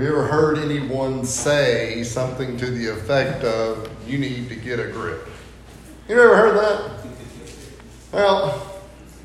Have 0.00 0.08
you 0.08 0.14
ever 0.14 0.28
heard 0.28 0.56
anyone 0.56 1.26
say 1.26 2.02
something 2.04 2.56
to 2.56 2.70
the 2.70 2.86
effect 2.86 3.44
of, 3.44 3.86
you 4.08 4.16
need 4.16 4.48
to 4.48 4.56
get 4.56 4.80
a 4.80 4.86
grip? 4.86 5.28
You 6.08 6.18
ever 6.18 6.36
heard 6.38 6.56
that? 6.56 6.90
Well, 8.10 8.80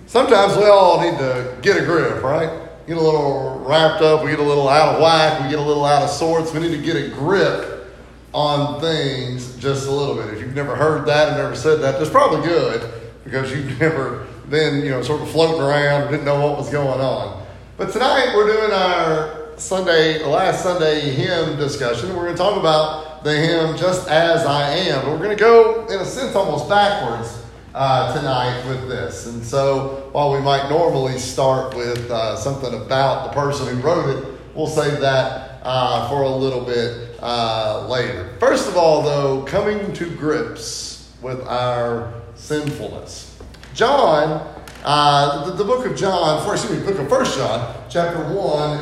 sometimes 0.06 0.58
we 0.58 0.66
all 0.66 1.00
need 1.00 1.18
to 1.18 1.58
get 1.62 1.82
a 1.82 1.86
grip, 1.86 2.22
right? 2.22 2.50
Get 2.88 2.98
a 2.98 3.00
little 3.00 3.60
wrapped 3.60 4.02
up, 4.02 4.26
we 4.26 4.32
get 4.32 4.40
a 4.40 4.44
little 4.44 4.68
out 4.68 4.96
of 4.96 5.02
whack, 5.02 5.44
we 5.44 5.50
get 5.50 5.60
a 5.60 5.62
little 5.62 5.86
out 5.86 6.04
of 6.04 6.10
sorts. 6.10 6.54
We 6.54 6.60
need 6.60 6.76
to 6.76 6.84
get 6.84 6.98
a 6.98 7.08
grip 7.08 7.88
on 8.34 8.82
things 8.82 9.56
just 9.56 9.88
a 9.88 9.92
little 9.92 10.16
bit. 10.16 10.34
If 10.34 10.42
you've 10.42 10.56
never 10.56 10.76
heard 10.76 11.06
that 11.06 11.30
and 11.30 11.38
never 11.38 11.56
said 11.56 11.80
that, 11.84 12.00
that's 12.00 12.10
probably 12.10 12.46
good 12.46 12.92
because 13.24 13.50
you've 13.50 13.80
never 13.80 14.28
been, 14.50 14.84
you 14.84 14.90
know, 14.90 15.02
sort 15.02 15.22
of 15.22 15.30
floating 15.30 15.62
around, 15.62 16.12
didn't 16.12 16.26
know 16.26 16.46
what 16.46 16.58
was 16.58 16.70
going 16.70 17.00
on. 17.00 17.46
But 17.78 17.94
tonight 17.94 18.34
we're 18.36 18.48
doing 18.48 18.74
our 18.74 19.45
Sunday, 19.58 20.20
the 20.20 20.28
last 20.28 20.64
Sunday 20.64 21.12
hymn 21.12 21.58
discussion. 21.58 22.10
We're 22.10 22.26
going 22.26 22.34
to 22.34 22.38
talk 22.38 22.60
about 22.60 23.24
the 23.24 23.34
hymn 23.34 23.78
"Just 23.78 24.10
as 24.10 24.46
I 24.46 24.70
Am." 24.70 25.04
But 25.04 25.12
we're 25.12 25.18
going 25.18 25.30
to 25.30 25.36
go, 25.36 25.86
in 25.88 26.00
a 26.00 26.06
sense, 26.06 26.36
almost 26.36 26.68
backwards 26.68 27.42
uh, 27.74 28.14
tonight 28.14 28.68
with 28.68 28.90
this. 28.90 29.28
And 29.28 29.44
so, 29.44 30.10
while 30.12 30.34
we 30.34 30.40
might 30.40 30.70
normally 30.70 31.18
start 31.18 31.74
with 31.74 32.12
uh, 32.12 32.36
something 32.36 32.74
about 32.74 33.30
the 33.30 33.40
person 33.40 33.74
who 33.74 33.82
wrote 33.82 34.10
it, 34.18 34.40
we'll 34.54 34.68
save 34.68 35.00
that 35.00 35.62
uh, 35.64 36.10
for 36.10 36.24
a 36.24 36.30
little 36.30 36.66
bit 36.66 37.18
uh, 37.22 37.88
later. 37.88 38.36
First 38.42 38.68
of 38.68 38.76
all, 38.76 39.04
though, 39.04 39.44
coming 39.44 39.94
to 39.94 40.10
grips 40.18 41.14
with 41.22 41.42
our 41.48 42.14
sinfulness. 42.36 43.40
John 43.74 44.55
uh, 44.86 45.46
the, 45.46 45.52
the, 45.54 45.64
book 45.64 45.86
of 45.86 45.98
John, 45.98 46.46
first, 46.46 46.64
excuse 46.64 46.86
me, 46.86 46.92
book 46.92 47.02
of 47.02 47.10
First 47.10 47.38
John, 47.38 47.76
chapter 47.90 48.20
1, 48.20 48.34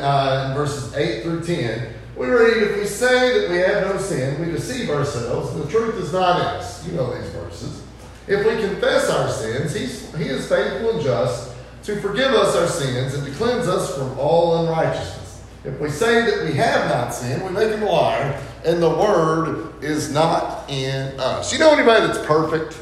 uh, 0.02 0.52
verses 0.54 0.94
8 0.94 1.22
through 1.22 1.42
10, 1.44 1.94
we 2.14 2.28
read, 2.28 2.62
If 2.62 2.76
we 2.76 2.84
say 2.84 3.40
that 3.40 3.50
we 3.50 3.56
have 3.56 3.88
no 3.88 3.98
sin, 3.98 4.38
we 4.44 4.52
deceive 4.52 4.90
ourselves, 4.90 5.54
and 5.54 5.64
the 5.64 5.70
truth 5.70 5.96
is 5.96 6.12
not 6.12 6.40
in 6.40 6.46
us. 6.46 6.86
You 6.86 6.92
know 6.92 7.18
these 7.18 7.30
verses. 7.30 7.82
If 8.28 8.46
we 8.46 8.60
confess 8.60 9.08
our 9.08 9.30
sins, 9.30 9.74
he's, 9.74 10.14
he 10.14 10.24
is 10.24 10.46
faithful 10.46 10.90
and 10.90 11.02
just 11.02 11.54
to 11.84 12.00
forgive 12.00 12.32
us 12.32 12.54
our 12.54 12.66
sins 12.66 13.14
and 13.14 13.26
to 13.26 13.32
cleanse 13.32 13.66
us 13.66 13.96
from 13.96 14.18
all 14.18 14.58
unrighteousness. 14.58 15.42
If 15.64 15.80
we 15.80 15.88
say 15.88 16.22
that 16.26 16.44
we 16.44 16.52
have 16.52 16.90
not 16.90 17.14
sinned, 17.14 17.42
we 17.42 17.50
make 17.50 17.70
him 17.70 17.82
a 17.82 17.90
liar, 17.90 18.42
and 18.64 18.82
the 18.82 18.90
word 18.90 19.82
is 19.82 20.12
not 20.12 20.68
in 20.68 21.18
us. 21.18 21.50
You 21.50 21.58
know 21.58 21.72
anybody 21.72 22.06
that's 22.06 22.24
perfect? 22.26 22.78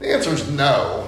The 0.00 0.12
answer 0.12 0.34
is 0.34 0.50
no. 0.50 1.07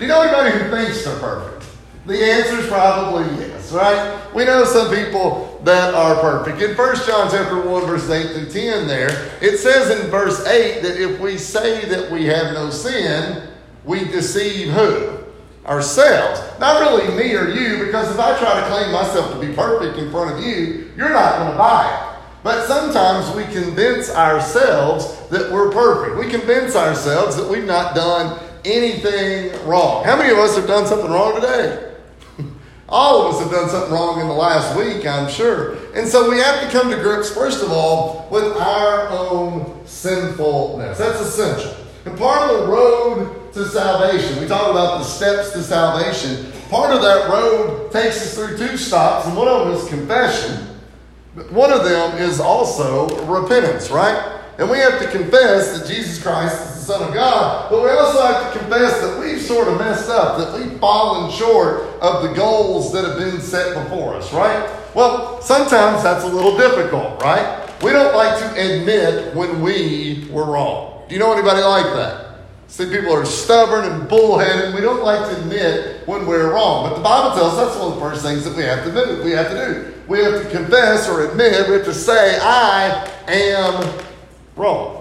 Do 0.00 0.06
you 0.06 0.12
know 0.12 0.22
anybody 0.22 0.56
who 0.56 0.70
thinks 0.70 1.04
they're 1.04 1.18
perfect? 1.18 1.66
The 2.06 2.24
answer 2.24 2.60
is 2.60 2.66
probably 2.68 3.26
yes, 3.36 3.70
right? 3.70 4.34
We 4.34 4.46
know 4.46 4.64
some 4.64 4.88
people 4.88 5.60
that 5.62 5.92
are 5.92 6.18
perfect. 6.22 6.62
In 6.62 6.74
1 6.74 6.96
John 7.06 7.30
chapter 7.30 7.60
1, 7.60 7.84
verse 7.84 8.08
8 8.08 8.32
through 8.32 8.48
10 8.48 8.88
there, 8.88 9.10
it 9.42 9.58
says 9.58 10.00
in 10.00 10.10
verse 10.10 10.46
8 10.46 10.80
that 10.80 10.98
if 10.98 11.20
we 11.20 11.36
say 11.36 11.84
that 11.84 12.10
we 12.10 12.24
have 12.24 12.54
no 12.54 12.70
sin, 12.70 13.46
we 13.84 14.06
deceive 14.06 14.72
who? 14.72 15.18
Ourselves. 15.66 16.40
Not 16.58 16.80
really 16.80 17.14
me 17.14 17.34
or 17.34 17.50
you, 17.50 17.84
because 17.84 18.10
if 18.10 18.18
I 18.18 18.38
try 18.38 18.58
to 18.58 18.66
claim 18.68 18.92
myself 18.92 19.30
to 19.34 19.38
be 19.38 19.52
perfect 19.54 19.98
in 19.98 20.10
front 20.10 20.34
of 20.34 20.42
you, 20.42 20.92
you're 20.96 21.10
not 21.10 21.36
going 21.40 21.52
to 21.52 21.58
buy 21.58 21.94
it. 21.94 22.10
But 22.42 22.66
sometimes 22.66 23.36
we 23.36 23.42
convince 23.52 24.08
ourselves 24.08 25.28
that 25.28 25.52
we're 25.52 25.70
perfect. 25.70 26.16
We 26.16 26.30
convince 26.30 26.74
ourselves 26.74 27.36
that 27.36 27.46
we've 27.46 27.66
not 27.66 27.94
done 27.94 28.40
anything 28.64 29.66
wrong. 29.66 30.04
How 30.04 30.16
many 30.16 30.30
of 30.30 30.38
us 30.38 30.56
have 30.56 30.66
done 30.66 30.86
something 30.86 31.10
wrong 31.10 31.34
today? 31.34 31.94
all 32.88 33.26
of 33.26 33.34
us 33.34 33.42
have 33.42 33.50
done 33.50 33.68
something 33.68 33.92
wrong 33.92 34.20
in 34.20 34.28
the 34.28 34.34
last 34.34 34.76
week, 34.76 35.06
I'm 35.06 35.30
sure. 35.30 35.76
And 35.94 36.06
so 36.06 36.30
we 36.30 36.38
have 36.38 36.62
to 36.62 36.70
come 36.70 36.90
to 36.90 36.96
grips, 36.96 37.30
first 37.30 37.62
of 37.62 37.70
all, 37.70 38.28
with 38.30 38.44
our 38.56 39.08
own 39.08 39.86
sinfulness. 39.86 40.98
That's 40.98 41.20
essential. 41.20 41.74
And 42.04 42.16
part 42.18 42.50
of 42.50 42.60
the 42.60 42.66
road 42.68 43.52
to 43.52 43.66
salvation, 43.66 44.40
we 44.40 44.46
talk 44.46 44.70
about 44.70 44.98
the 44.98 45.04
steps 45.04 45.52
to 45.52 45.62
salvation. 45.62 46.52
Part 46.70 46.94
of 46.94 47.02
that 47.02 47.28
road 47.28 47.90
takes 47.90 48.22
us 48.22 48.34
through 48.34 48.56
two 48.56 48.76
stops, 48.76 49.26
and 49.26 49.36
one 49.36 49.48
of 49.48 49.66
them 49.66 49.76
is 49.76 49.88
confession. 49.88 50.78
But 51.34 51.50
one 51.52 51.72
of 51.72 51.84
them 51.84 52.18
is 52.18 52.40
also 52.40 53.08
repentance, 53.26 53.90
right? 53.90 54.38
And 54.58 54.68
we 54.68 54.78
have 54.78 55.00
to 55.00 55.10
confess 55.10 55.78
that 55.78 55.88
Jesus 55.88 56.22
Christ 56.22 56.69
is 56.69 56.69
the 56.80 56.86
Son 56.86 57.08
of 57.08 57.14
God, 57.14 57.70
but 57.70 57.82
we 57.82 57.90
also 57.90 58.22
have 58.22 58.52
to 58.52 58.58
confess 58.58 59.00
that 59.00 59.20
we've 59.20 59.40
sort 59.40 59.68
of 59.68 59.78
messed 59.78 60.08
up, 60.08 60.38
that 60.38 60.58
we've 60.58 60.78
fallen 60.80 61.30
short 61.30 61.82
of 62.00 62.22
the 62.22 62.34
goals 62.34 62.92
that 62.92 63.04
have 63.04 63.18
been 63.18 63.40
set 63.40 63.74
before 63.84 64.14
us, 64.14 64.32
right? 64.32 64.68
Well, 64.94 65.40
sometimes 65.42 66.02
that's 66.02 66.24
a 66.24 66.28
little 66.28 66.56
difficult, 66.56 67.22
right? 67.22 67.68
We 67.82 67.92
don't 67.92 68.14
like 68.14 68.38
to 68.40 68.50
admit 68.60 69.34
when 69.34 69.60
we 69.62 70.28
were 70.30 70.44
wrong. 70.44 71.04
Do 71.08 71.14
you 71.14 71.20
know 71.20 71.32
anybody 71.32 71.60
like 71.62 71.92
that? 71.94 72.26
See, 72.68 72.88
people 72.88 73.12
are 73.12 73.24
stubborn 73.24 73.84
and 73.84 74.08
bullheaded. 74.08 74.74
We 74.74 74.80
don't 74.80 75.02
like 75.02 75.28
to 75.30 75.40
admit 75.40 76.06
when 76.06 76.26
we're 76.26 76.52
wrong. 76.52 76.88
But 76.88 76.96
the 76.96 77.02
Bible 77.02 77.34
tells 77.36 77.54
us 77.54 77.68
that's 77.68 77.80
one 77.80 77.92
of 77.92 77.94
the 77.94 78.00
first 78.00 78.22
things 78.22 78.44
that 78.44 78.56
we 78.56 78.62
have 78.62 78.84
to 78.84 78.92
do. 78.92 79.22
We 79.24 79.32
have 79.32 79.48
to 79.48 79.54
do. 79.54 79.94
We 80.06 80.20
have 80.20 80.42
to 80.42 80.50
confess 80.50 81.08
or 81.08 81.28
admit. 81.28 81.66
We 81.66 81.74
have 81.74 81.84
to 81.84 81.94
say, 81.94 82.38
I 82.40 83.10
am 83.26 84.04
wrong. 84.54 84.99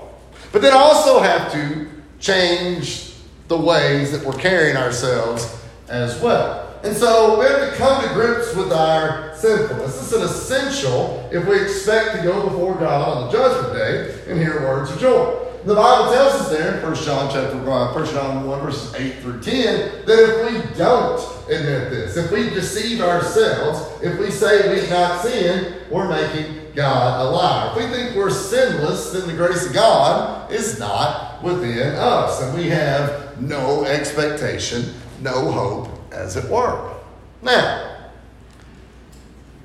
But 0.52 0.62
then 0.62 0.74
also 0.74 1.20
have 1.20 1.52
to 1.52 1.88
change 2.20 3.14
the 3.48 3.58
ways 3.58 4.12
that 4.12 4.26
we're 4.26 4.40
carrying 4.40 4.78
ourselves 4.78 5.64
as 5.88 6.20
well. 6.22 6.66
And 6.84 6.96
so 6.96 7.38
we 7.38 7.46
have 7.46 7.72
to 7.72 7.76
come 7.76 8.02
to 8.08 8.14
grips 8.14 8.56
with 8.56 8.72
our 8.72 9.36
sinfulness. 9.36 10.00
This 10.00 10.12
is 10.12 10.14
an 10.14 10.22
essential 10.22 11.30
if 11.32 11.46
we 11.48 11.62
expect 11.62 12.16
to 12.18 12.24
go 12.24 12.44
before 12.48 12.76
God 12.76 13.08
on 13.08 13.26
the 13.26 13.32
judgment 13.32 13.74
day 13.74 14.32
and 14.32 14.40
hear 14.40 14.62
words 14.62 14.92
of 14.92 15.00
joy. 15.00 15.46
The 15.66 15.76
Bible 15.76 16.14
tells 16.14 16.34
us 16.36 16.50
there 16.50 16.78
in 16.78 16.84
1 16.84 16.96
John 16.96 17.30
chapter 17.30 17.58
1, 17.58 17.68
uh, 17.68 17.94
1 17.94 18.06
John 18.06 18.48
1, 18.48 18.62
verses 18.62 18.96
8 18.96 19.16
through 19.20 19.42
10, 19.42 20.06
that 20.06 20.08
if 20.08 20.54
we 20.54 20.78
don't 20.78 21.20
admit 21.50 21.90
this, 21.90 22.16
if 22.16 22.32
we 22.32 22.50
deceive 22.50 23.02
ourselves, 23.02 24.02
if 24.02 24.18
we 24.18 24.32
say 24.32 24.74
we've 24.74 24.90
not 24.90 25.22
sinned, 25.22 25.76
we're 25.92 26.08
making 26.08 26.69
God 26.80 27.26
a 27.26 27.30
liar. 27.30 27.72
If 27.72 27.76
we 27.76 27.94
think 27.94 28.16
we're 28.16 28.30
sinless, 28.30 29.12
then 29.12 29.28
the 29.28 29.34
grace 29.34 29.68
of 29.68 29.74
God 29.74 30.50
is 30.50 30.80
not 30.80 31.44
within 31.44 31.94
us. 31.96 32.42
And 32.42 32.58
we 32.58 32.70
have 32.70 33.42
no 33.42 33.84
expectation, 33.84 34.94
no 35.20 35.52
hope, 35.52 35.90
as 36.14 36.38
it 36.38 36.50
were. 36.50 36.96
Now, 37.42 38.08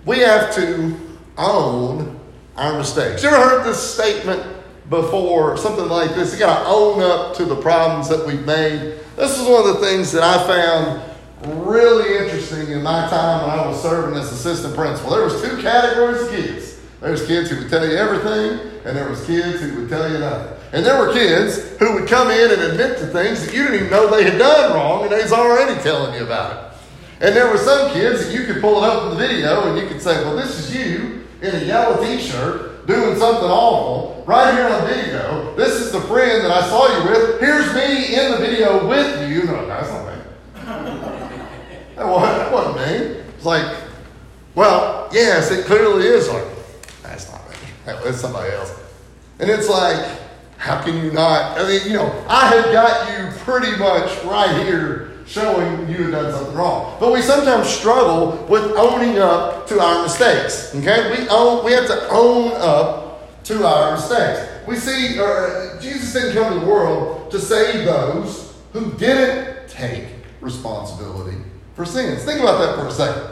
we 0.04 0.18
have 0.18 0.52
to 0.56 0.96
own 1.38 2.18
our 2.56 2.78
mistakes. 2.78 3.22
You 3.22 3.28
ever 3.28 3.48
heard 3.48 3.64
this 3.64 3.94
statement 3.94 4.44
before? 4.90 5.56
Something 5.56 5.88
like 5.88 6.16
this. 6.16 6.32
You 6.32 6.40
got 6.40 6.64
to 6.64 6.68
own 6.68 7.00
up 7.00 7.36
to 7.36 7.44
the 7.44 7.56
problems 7.56 8.08
that 8.08 8.26
we've 8.26 8.44
made. 8.44 8.98
This 9.14 9.38
is 9.38 9.46
one 9.46 9.68
of 9.68 9.80
the 9.80 9.86
things 9.86 10.10
that 10.10 10.24
I 10.24 10.44
found 10.48 11.64
really 11.64 12.24
interesting 12.24 12.72
in 12.72 12.82
my 12.82 13.08
time 13.08 13.48
when 13.48 13.56
I 13.56 13.68
was 13.68 13.80
serving 13.80 14.18
as 14.18 14.32
assistant 14.32 14.74
principal. 14.74 15.12
There 15.12 15.22
was 15.24 15.40
two 15.40 15.62
categories 15.62 16.22
of 16.22 16.30
kids. 16.30 16.73
There 17.04 17.12
was 17.12 17.26
kids 17.26 17.50
who 17.50 17.58
would 17.58 17.68
tell 17.68 17.86
you 17.86 17.98
everything, 17.98 18.80
and 18.86 18.96
there 18.96 19.06
was 19.10 19.26
kids 19.26 19.60
who 19.60 19.78
would 19.78 19.90
tell 19.90 20.10
you 20.10 20.20
nothing. 20.20 20.56
And 20.72 20.86
there 20.86 20.98
were 20.98 21.12
kids 21.12 21.76
who 21.76 21.92
would 21.92 22.08
come 22.08 22.30
in 22.30 22.50
and 22.50 22.62
admit 22.62 22.96
to 22.96 23.06
things 23.08 23.44
that 23.44 23.54
you 23.54 23.64
didn't 23.64 23.74
even 23.74 23.90
know 23.90 24.08
they 24.08 24.24
had 24.24 24.38
done 24.38 24.72
wrong, 24.72 25.02
and 25.02 25.12
they 25.12 25.20
was 25.20 25.30
already 25.30 25.78
telling 25.82 26.14
you 26.14 26.24
about 26.24 26.72
it. 26.72 26.78
And 27.26 27.36
there 27.36 27.50
were 27.50 27.58
some 27.58 27.92
kids 27.92 28.24
that 28.24 28.32
you 28.32 28.46
could 28.46 28.62
pull 28.62 28.82
it 28.82 28.88
up 28.88 29.02
in 29.02 29.10
the 29.10 29.16
video, 29.16 29.68
and 29.68 29.78
you 29.78 29.86
could 29.86 30.00
say, 30.00 30.24
well, 30.24 30.34
this 30.34 30.58
is 30.58 30.74
you 30.74 31.26
in 31.42 31.54
a 31.54 31.64
yellow 31.66 32.02
t-shirt 32.02 32.86
doing 32.86 33.18
something 33.18 33.50
awful 33.50 34.24
right 34.26 34.54
here 34.54 34.66
on 34.66 34.86
video. 34.88 35.54
This 35.56 35.74
is 35.74 35.92
the 35.92 36.00
friend 36.00 36.42
that 36.42 36.52
I 36.52 36.66
saw 36.70 36.88
you 36.88 37.10
with. 37.10 37.38
Here's 37.38 37.74
me 37.74 38.14
in 38.18 38.30
the 38.32 38.38
video 38.38 38.88
with 38.88 39.30
you. 39.30 39.44
No, 39.44 39.66
that's 39.66 39.90
not 39.90 40.06
me. 40.06 40.22
that 41.96 42.50
wasn't 42.50 42.76
me. 42.78 43.20
It's 43.36 43.44
like, 43.44 43.76
well, 44.54 45.10
yes, 45.12 45.50
it 45.50 45.66
clearly 45.66 46.06
is 46.06 46.30
like 46.30 46.53
it's 48.04 48.20
somebody 48.20 48.52
else. 48.52 48.78
And 49.38 49.50
it's 49.50 49.68
like, 49.68 50.20
how 50.56 50.82
can 50.82 51.04
you 51.04 51.12
not? 51.12 51.58
I 51.58 51.66
mean, 51.66 51.80
you 51.86 51.94
know, 51.94 52.24
I 52.28 52.48
had 52.48 52.72
got 52.72 53.10
you 53.10 53.36
pretty 53.38 53.76
much 53.76 54.24
right 54.24 54.64
here 54.64 55.12
showing 55.26 55.88
you 55.88 56.04
had 56.04 56.10
done 56.12 56.32
something 56.32 56.54
wrong. 56.54 56.96
But 57.00 57.12
we 57.12 57.22
sometimes 57.22 57.68
struggle 57.68 58.46
with 58.48 58.72
owning 58.76 59.18
up 59.18 59.66
to 59.68 59.80
our 59.80 60.02
mistakes. 60.02 60.74
Okay? 60.74 61.10
We 61.18 61.28
own 61.28 61.64
we 61.64 61.72
have 61.72 61.86
to 61.86 62.08
own 62.10 62.52
up 62.54 63.42
to 63.44 63.66
our 63.66 63.92
mistakes. 63.92 64.48
We 64.66 64.76
see 64.76 65.18
uh, 65.18 65.80
Jesus 65.80 66.12
didn't 66.12 66.34
come 66.34 66.54
to 66.54 66.60
the 66.60 66.66
world 66.66 67.30
to 67.30 67.38
save 67.38 67.84
those 67.84 68.54
who 68.72 68.92
didn't 68.92 69.68
take 69.68 70.06
responsibility 70.40 71.38
for 71.74 71.84
sins. 71.84 72.24
Think 72.24 72.40
about 72.40 72.58
that 72.58 72.76
for 72.76 72.86
a 72.86 72.92
second. 72.92 73.30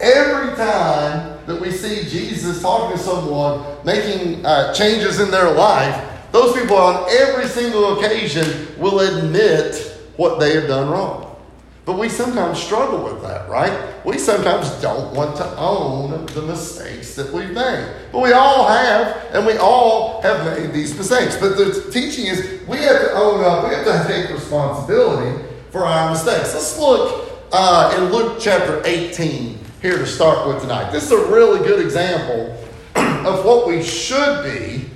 Every 0.00 0.54
time 0.54 1.37
that 1.48 1.58
we 1.58 1.70
see 1.70 2.08
Jesus 2.08 2.60
talking 2.60 2.96
to 2.96 3.02
someone, 3.02 3.64
making 3.82 4.44
uh, 4.44 4.72
changes 4.74 5.18
in 5.18 5.30
their 5.30 5.50
life, 5.50 6.30
those 6.30 6.54
people 6.54 6.76
on 6.76 7.08
every 7.10 7.46
single 7.46 7.98
occasion 7.98 8.68
will 8.78 9.00
admit 9.00 9.98
what 10.16 10.38
they 10.38 10.54
have 10.54 10.68
done 10.68 10.90
wrong. 10.90 11.24
But 11.86 11.98
we 11.98 12.10
sometimes 12.10 12.62
struggle 12.62 13.02
with 13.02 13.22
that, 13.22 13.48
right? 13.48 13.94
We 14.04 14.18
sometimes 14.18 14.70
don't 14.82 15.14
want 15.14 15.36
to 15.36 15.56
own 15.56 16.26
the 16.26 16.42
mistakes 16.42 17.14
that 17.14 17.32
we've 17.32 17.50
made. 17.50 17.94
But 18.12 18.20
we 18.20 18.32
all 18.32 18.68
have, 18.68 19.16
and 19.32 19.46
we 19.46 19.56
all 19.56 20.20
have 20.20 20.44
made 20.44 20.74
these 20.74 20.94
mistakes. 20.94 21.38
But 21.38 21.56
the 21.56 21.88
teaching 21.90 22.26
is 22.26 22.60
we 22.68 22.76
have 22.76 23.00
to 23.00 23.12
own 23.14 23.42
up, 23.42 23.66
we 23.66 23.74
have 23.74 23.86
to 23.86 24.06
take 24.06 24.28
responsibility 24.28 25.46
for 25.70 25.86
our 25.86 26.10
mistakes. 26.10 26.52
Let's 26.52 26.78
look 26.78 27.26
uh, 27.52 27.94
in 27.96 28.12
Luke 28.12 28.36
chapter 28.38 28.82
18 28.84 29.57
here 29.80 29.96
to 29.96 30.06
start 30.06 30.48
with 30.48 30.60
tonight. 30.60 30.90
This 30.90 31.04
is 31.04 31.12
a 31.12 31.30
really 31.30 31.60
good 31.66 31.84
example 31.84 32.56
of 32.96 33.44
what 33.44 33.68
we 33.68 33.82
should 33.82 34.42
be, 34.42 34.90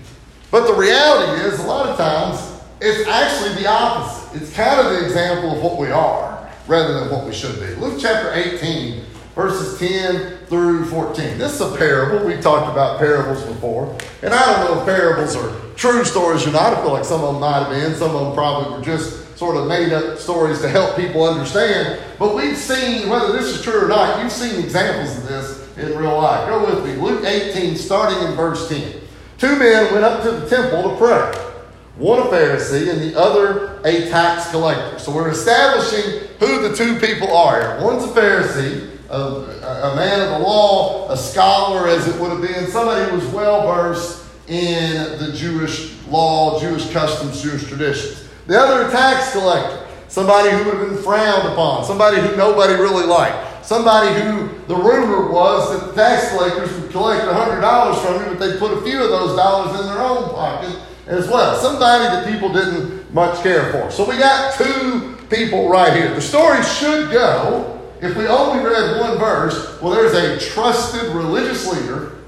but 0.50 0.66
the 0.66 0.74
reality 0.74 1.42
is, 1.42 1.60
a 1.60 1.66
lot 1.66 1.88
of 1.88 1.96
times, 1.96 2.60
it's 2.80 3.08
actually 3.08 3.62
the 3.62 3.68
opposite. 3.68 4.42
It's 4.42 4.52
kind 4.52 4.80
of 4.80 4.92
the 4.92 5.04
example 5.04 5.52
of 5.52 5.62
what 5.62 5.78
we 5.78 5.88
are 5.88 6.50
rather 6.66 6.98
than 6.98 7.10
what 7.10 7.24
we 7.24 7.32
should 7.32 7.60
be. 7.60 7.74
Luke 7.76 7.98
chapter 8.00 8.32
18, 8.32 9.04
verses 9.36 9.78
10 9.78 10.46
through 10.46 10.86
14. 10.86 11.38
This 11.38 11.54
is 11.54 11.60
a 11.60 11.76
parable. 11.76 12.26
We've 12.26 12.40
talked 12.40 12.70
about 12.70 12.98
parables 12.98 13.42
before. 13.44 13.96
And 14.22 14.34
I 14.34 14.44
don't 14.46 14.64
know 14.64 14.80
if 14.80 14.84
parables 14.84 15.36
are 15.36 15.52
true 15.76 16.04
stories 16.04 16.44
or 16.44 16.50
not. 16.50 16.74
I 16.74 16.82
feel 16.82 16.92
like 16.92 17.04
some 17.04 17.22
of 17.22 17.34
them 17.34 17.40
might 17.40 17.60
have 17.60 17.70
been. 17.70 17.94
Some 17.94 18.16
of 18.16 18.26
them 18.26 18.34
probably 18.34 18.76
were 18.76 18.84
just 18.84 19.21
sort 19.36 19.56
of 19.56 19.66
made 19.66 19.92
up 19.92 20.18
stories 20.18 20.60
to 20.60 20.68
help 20.68 20.96
people 20.96 21.24
understand. 21.24 22.00
But 22.18 22.34
we've 22.34 22.56
seen, 22.56 23.08
whether 23.08 23.32
this 23.32 23.46
is 23.46 23.62
true 23.62 23.84
or 23.84 23.88
not, 23.88 24.22
you've 24.22 24.32
seen 24.32 24.62
examples 24.62 25.16
of 25.18 25.28
this 25.28 25.76
in 25.76 25.96
real 25.98 26.16
life. 26.16 26.48
Go 26.48 26.74
with 26.74 26.84
me. 26.84 27.00
Luke 27.00 27.24
18, 27.24 27.76
starting 27.76 28.28
in 28.28 28.34
verse 28.34 28.68
10. 28.68 29.00
Two 29.38 29.56
men 29.58 29.92
went 29.92 30.04
up 30.04 30.22
to 30.22 30.30
the 30.30 30.48
temple 30.48 30.90
to 30.90 30.96
pray 30.96 31.48
one 31.96 32.18
a 32.18 32.22
Pharisee 32.22 32.90
and 32.90 33.00
the 33.00 33.18
other 33.18 33.80
a 33.84 34.08
tax 34.08 34.50
collector. 34.50 34.98
So 34.98 35.14
we're 35.14 35.30
establishing 35.30 36.26
who 36.40 36.68
the 36.68 36.74
two 36.74 36.98
people 36.98 37.34
are. 37.36 37.82
One's 37.84 38.04
a 38.04 38.08
Pharisee, 38.08 38.88
a, 39.10 39.92
a 39.92 39.96
man 39.96 40.20
of 40.22 40.30
the 40.30 40.38
law, 40.38 41.10
a 41.10 41.16
scholar, 41.16 41.88
as 41.88 42.08
it 42.08 42.18
would 42.18 42.30
have 42.30 42.40
been, 42.40 42.66
somebody 42.68 43.08
who 43.10 43.16
was 43.16 43.26
well 43.26 43.66
versed 43.66 44.24
in 44.48 45.18
the 45.18 45.32
Jewish 45.32 45.94
law, 46.06 46.58
Jewish 46.60 46.90
customs, 46.90 47.42
Jewish 47.42 47.66
traditions. 47.68 48.21
The 48.46 48.58
other, 48.58 48.90
tax 48.90 49.32
collector, 49.32 49.86
somebody 50.08 50.50
who 50.50 50.64
would 50.64 50.78
have 50.78 50.88
been 50.88 51.02
frowned 51.02 51.48
upon, 51.52 51.84
somebody 51.84 52.20
who 52.20 52.36
nobody 52.36 52.74
really 52.74 53.06
liked, 53.06 53.64
somebody 53.64 54.12
who 54.20 54.48
the 54.66 54.76
rumor 54.76 55.30
was 55.30 55.80
that 55.80 55.88
the 55.88 55.94
tax 55.94 56.30
collectors 56.30 56.72
would 56.80 56.90
collect 56.90 57.24
$100 57.24 58.04
from 58.04 58.22
him, 58.22 58.36
but 58.36 58.38
they'd 58.38 58.58
put 58.58 58.76
a 58.76 58.80
few 58.82 59.02
of 59.02 59.10
those 59.10 59.36
dollars 59.36 59.80
in 59.80 59.86
their 59.86 60.00
own 60.00 60.30
pocket 60.30 60.76
as 61.06 61.28
well. 61.28 61.56
Somebody 61.56 62.04
that 62.04 62.26
people 62.30 62.52
didn't 62.52 63.12
much 63.14 63.42
care 63.42 63.72
for. 63.72 63.90
So 63.90 64.08
we 64.08 64.18
got 64.18 64.54
two 64.54 65.16
people 65.30 65.68
right 65.68 65.92
here. 65.92 66.14
The 66.14 66.20
story 66.20 66.62
should 66.62 67.10
go, 67.10 67.80
if 68.00 68.16
we 68.16 68.26
only 68.26 68.64
read 68.64 69.00
one 69.00 69.18
verse, 69.18 69.80
well, 69.80 69.92
there's 69.92 70.14
a 70.14 70.50
trusted 70.50 71.14
religious 71.14 71.66
leader, 71.72 72.18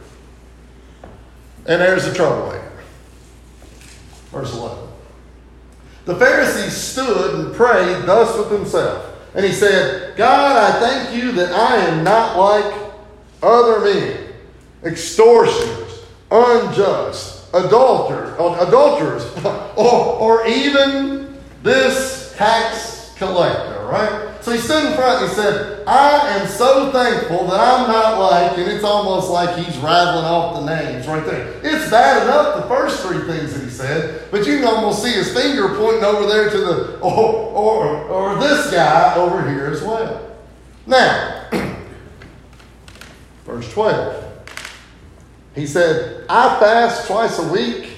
and 1.66 1.80
there's 1.80 2.06
a 2.06 2.14
troublemaker. 2.14 2.72
Verse 4.30 4.54
11. 4.54 4.83
The 6.04 6.14
Pharisee 6.14 6.68
stood 6.70 7.34
and 7.34 7.54
prayed 7.54 8.04
thus 8.04 8.36
with 8.36 8.50
himself. 8.50 9.10
And 9.34 9.44
he 9.44 9.52
said, 9.52 10.16
God, 10.16 10.56
I 10.56 10.78
thank 10.78 11.16
you 11.16 11.32
that 11.32 11.52
I 11.52 11.76
am 11.76 12.04
not 12.04 12.38
like 12.38 12.74
other 13.42 13.80
men, 13.80 14.32
extortioners, 14.84 16.04
unjust 16.30 17.34
adulter, 17.54 18.34
adulterers, 18.34 19.24
or, 19.76 19.86
or 19.86 20.46
even 20.46 21.38
this 21.62 22.34
tax 22.36 23.14
collector, 23.16 23.84
right? 23.86 24.33
So 24.44 24.52
he 24.52 24.58
stood 24.58 24.84
in 24.84 24.92
front 24.92 25.22
and 25.22 25.30
he 25.30 25.34
said, 25.36 25.86
I 25.86 26.36
am 26.36 26.46
so 26.46 26.92
thankful 26.92 27.46
that 27.46 27.58
I'm 27.58 27.90
not 27.90 28.18
like, 28.18 28.58
and 28.58 28.70
it's 28.70 28.84
almost 28.84 29.30
like 29.30 29.56
he's 29.56 29.74
rattling 29.78 30.26
off 30.26 30.56
the 30.56 30.66
names 30.66 31.06
right 31.06 31.24
there. 31.24 31.48
It's 31.62 31.90
bad 31.90 32.24
enough, 32.24 32.56
the 32.56 32.68
first 32.68 33.00
three 33.00 33.26
things 33.26 33.54
that 33.54 33.64
he 33.64 33.70
said, 33.70 34.30
but 34.30 34.46
you 34.46 34.58
can 34.58 34.66
almost 34.66 35.02
see 35.02 35.12
his 35.12 35.32
finger 35.32 35.74
pointing 35.74 36.04
over 36.04 36.26
there 36.26 36.50
to 36.50 36.58
the, 36.58 36.98
or, 37.00 37.24
or, 37.24 38.02
or 38.04 38.38
this 38.38 38.70
guy 38.70 39.14
over 39.14 39.48
here 39.48 39.64
as 39.64 39.80
well. 39.80 40.36
Now, 40.86 41.48
verse 43.46 43.72
12. 43.72 44.24
He 45.54 45.66
said, 45.66 46.26
I 46.28 46.60
fast 46.60 47.06
twice 47.06 47.38
a 47.38 47.50
week. 47.50 47.92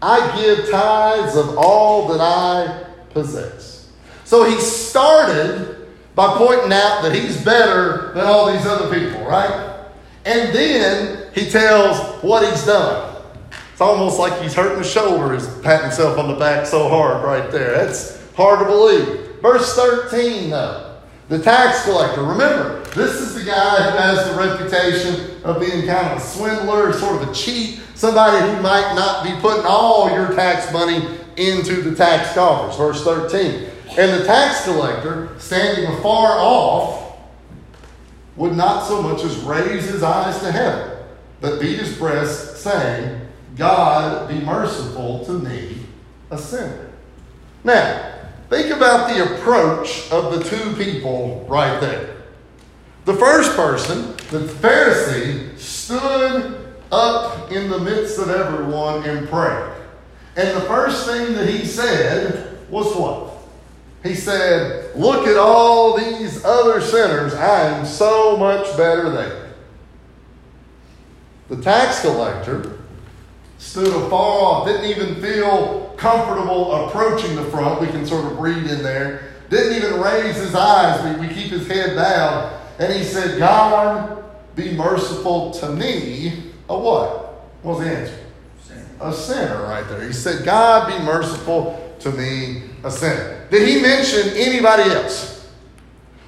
I 0.00 0.40
give 0.40 0.70
tithes 0.70 1.36
of 1.36 1.58
all 1.58 2.08
that 2.08 2.22
I 2.22 2.86
possess. 3.10 3.92
So 4.24 4.44
he 4.44 4.58
started 4.60 5.79
by 6.14 6.36
pointing 6.36 6.72
out 6.72 7.02
that 7.02 7.14
he's 7.14 7.42
better 7.44 8.12
than 8.14 8.26
all 8.26 8.52
these 8.52 8.66
other 8.66 8.92
people, 8.92 9.24
right? 9.24 9.86
And 10.24 10.54
then 10.54 11.32
he 11.34 11.48
tells 11.48 12.22
what 12.22 12.48
he's 12.48 12.64
done. 12.66 13.16
It's 13.72 13.80
almost 13.80 14.18
like 14.18 14.40
he's 14.42 14.54
hurting 14.54 14.78
his 14.78 14.90
shoulder, 14.90 15.32
he's 15.32 15.48
patting 15.60 15.86
himself 15.86 16.18
on 16.18 16.28
the 16.28 16.36
back 16.36 16.66
so 16.66 16.88
hard 16.88 17.24
right 17.24 17.50
there. 17.50 17.72
That's 17.72 18.20
hard 18.34 18.58
to 18.58 18.66
believe. 18.66 19.40
Verse 19.40 19.74
13, 19.74 20.50
though. 20.50 20.98
The 21.30 21.38
tax 21.38 21.84
collector, 21.84 22.24
remember, 22.24 22.84
this 22.96 23.14
is 23.14 23.36
the 23.36 23.44
guy 23.44 23.76
who 23.76 23.96
has 23.96 24.28
the 24.28 24.36
reputation 24.36 25.42
of 25.44 25.60
being 25.60 25.86
kind 25.86 26.08
of 26.08 26.18
a 26.18 26.20
swindler, 26.20 26.92
sort 26.92 27.22
of 27.22 27.28
a 27.30 27.32
cheat, 27.32 27.80
somebody 27.94 28.44
who 28.44 28.60
might 28.60 28.94
not 28.94 29.24
be 29.24 29.30
putting 29.40 29.64
all 29.64 30.10
your 30.10 30.34
tax 30.34 30.72
money 30.72 31.18
into 31.36 31.82
the 31.82 31.94
tax 31.94 32.34
coffers. 32.34 32.76
Verse 32.76 33.04
13. 33.04 33.69
And 33.98 34.20
the 34.20 34.26
tax 34.26 34.64
collector, 34.64 35.38
standing 35.38 35.86
afar 35.86 36.38
off, 36.38 37.18
would 38.36 38.56
not 38.56 38.86
so 38.86 39.02
much 39.02 39.22
as 39.24 39.36
raise 39.38 39.84
his 39.84 40.02
eyes 40.02 40.38
to 40.40 40.52
heaven, 40.52 40.98
but 41.40 41.60
beat 41.60 41.78
his 41.78 41.96
breast, 41.96 42.58
saying, 42.58 43.20
God 43.56 44.28
be 44.28 44.40
merciful 44.40 45.24
to 45.26 45.32
me, 45.32 45.78
a 46.30 46.38
sinner. 46.38 46.90
Now, 47.64 48.10
Think 48.50 48.74
about 48.74 49.14
the 49.14 49.36
approach 49.36 50.10
of 50.10 50.34
the 50.34 50.42
two 50.42 50.74
people 50.74 51.46
right 51.48 51.80
there. 51.80 52.16
The 53.04 53.14
first 53.14 53.54
person, 53.54 54.08
the 54.32 54.40
Pharisee, 54.40 55.56
stood 55.56 56.74
up 56.90 57.52
in 57.52 57.70
the 57.70 57.78
midst 57.78 58.18
of 58.18 58.28
everyone 58.28 59.04
and 59.04 59.28
prayed. 59.28 59.72
And 60.34 60.56
the 60.56 60.62
first 60.62 61.06
thing 61.06 61.34
that 61.34 61.48
he 61.48 61.64
said 61.64 62.58
was 62.68 62.92
what? 62.96 63.29
He 64.02 64.14
said, 64.14 64.96
Look 64.96 65.26
at 65.26 65.36
all 65.36 65.96
these 65.96 66.44
other 66.44 66.80
sinners. 66.80 67.34
I 67.34 67.78
am 67.78 67.84
so 67.84 68.36
much 68.36 68.76
better 68.76 69.10
than. 69.10 69.32
The 71.48 71.60
tax 71.62 72.00
collector 72.00 72.78
stood 73.58 73.88
afar 73.88 74.10
off, 74.12 74.66
didn't 74.66 74.86
even 74.86 75.20
feel 75.20 75.94
comfortable 75.96 76.86
approaching 76.86 77.36
the 77.36 77.44
front. 77.44 77.80
We 77.80 77.88
can 77.88 78.06
sort 78.06 78.24
of 78.24 78.38
read 78.38 78.70
in 78.70 78.82
there. 78.82 79.34
Didn't 79.50 79.76
even 79.76 80.00
raise 80.00 80.36
his 80.36 80.54
eyes. 80.54 81.18
We, 81.18 81.26
we 81.26 81.34
keep 81.34 81.50
his 81.50 81.66
head 81.66 81.96
down. 81.96 82.58
And 82.78 82.92
he 82.92 83.02
said, 83.04 83.38
God, 83.38 84.24
be 84.56 84.72
merciful 84.72 85.50
to 85.52 85.70
me. 85.70 86.52
A 86.68 86.78
what? 86.78 87.44
What 87.62 87.78
was 87.78 87.86
the 87.86 87.96
answer? 87.96 88.18
Sinner. 88.62 88.86
A 89.00 89.12
sinner 89.12 89.62
right 89.64 89.86
there. 89.88 90.06
He 90.06 90.12
said, 90.12 90.44
God, 90.44 90.86
be 90.88 91.04
merciful 91.04 91.94
to 91.98 92.12
me, 92.12 92.62
a 92.84 92.90
sinner. 92.90 93.39
Did 93.50 93.68
he 93.68 93.82
mention 93.82 94.28
anybody 94.36 94.90
else? 94.90 95.30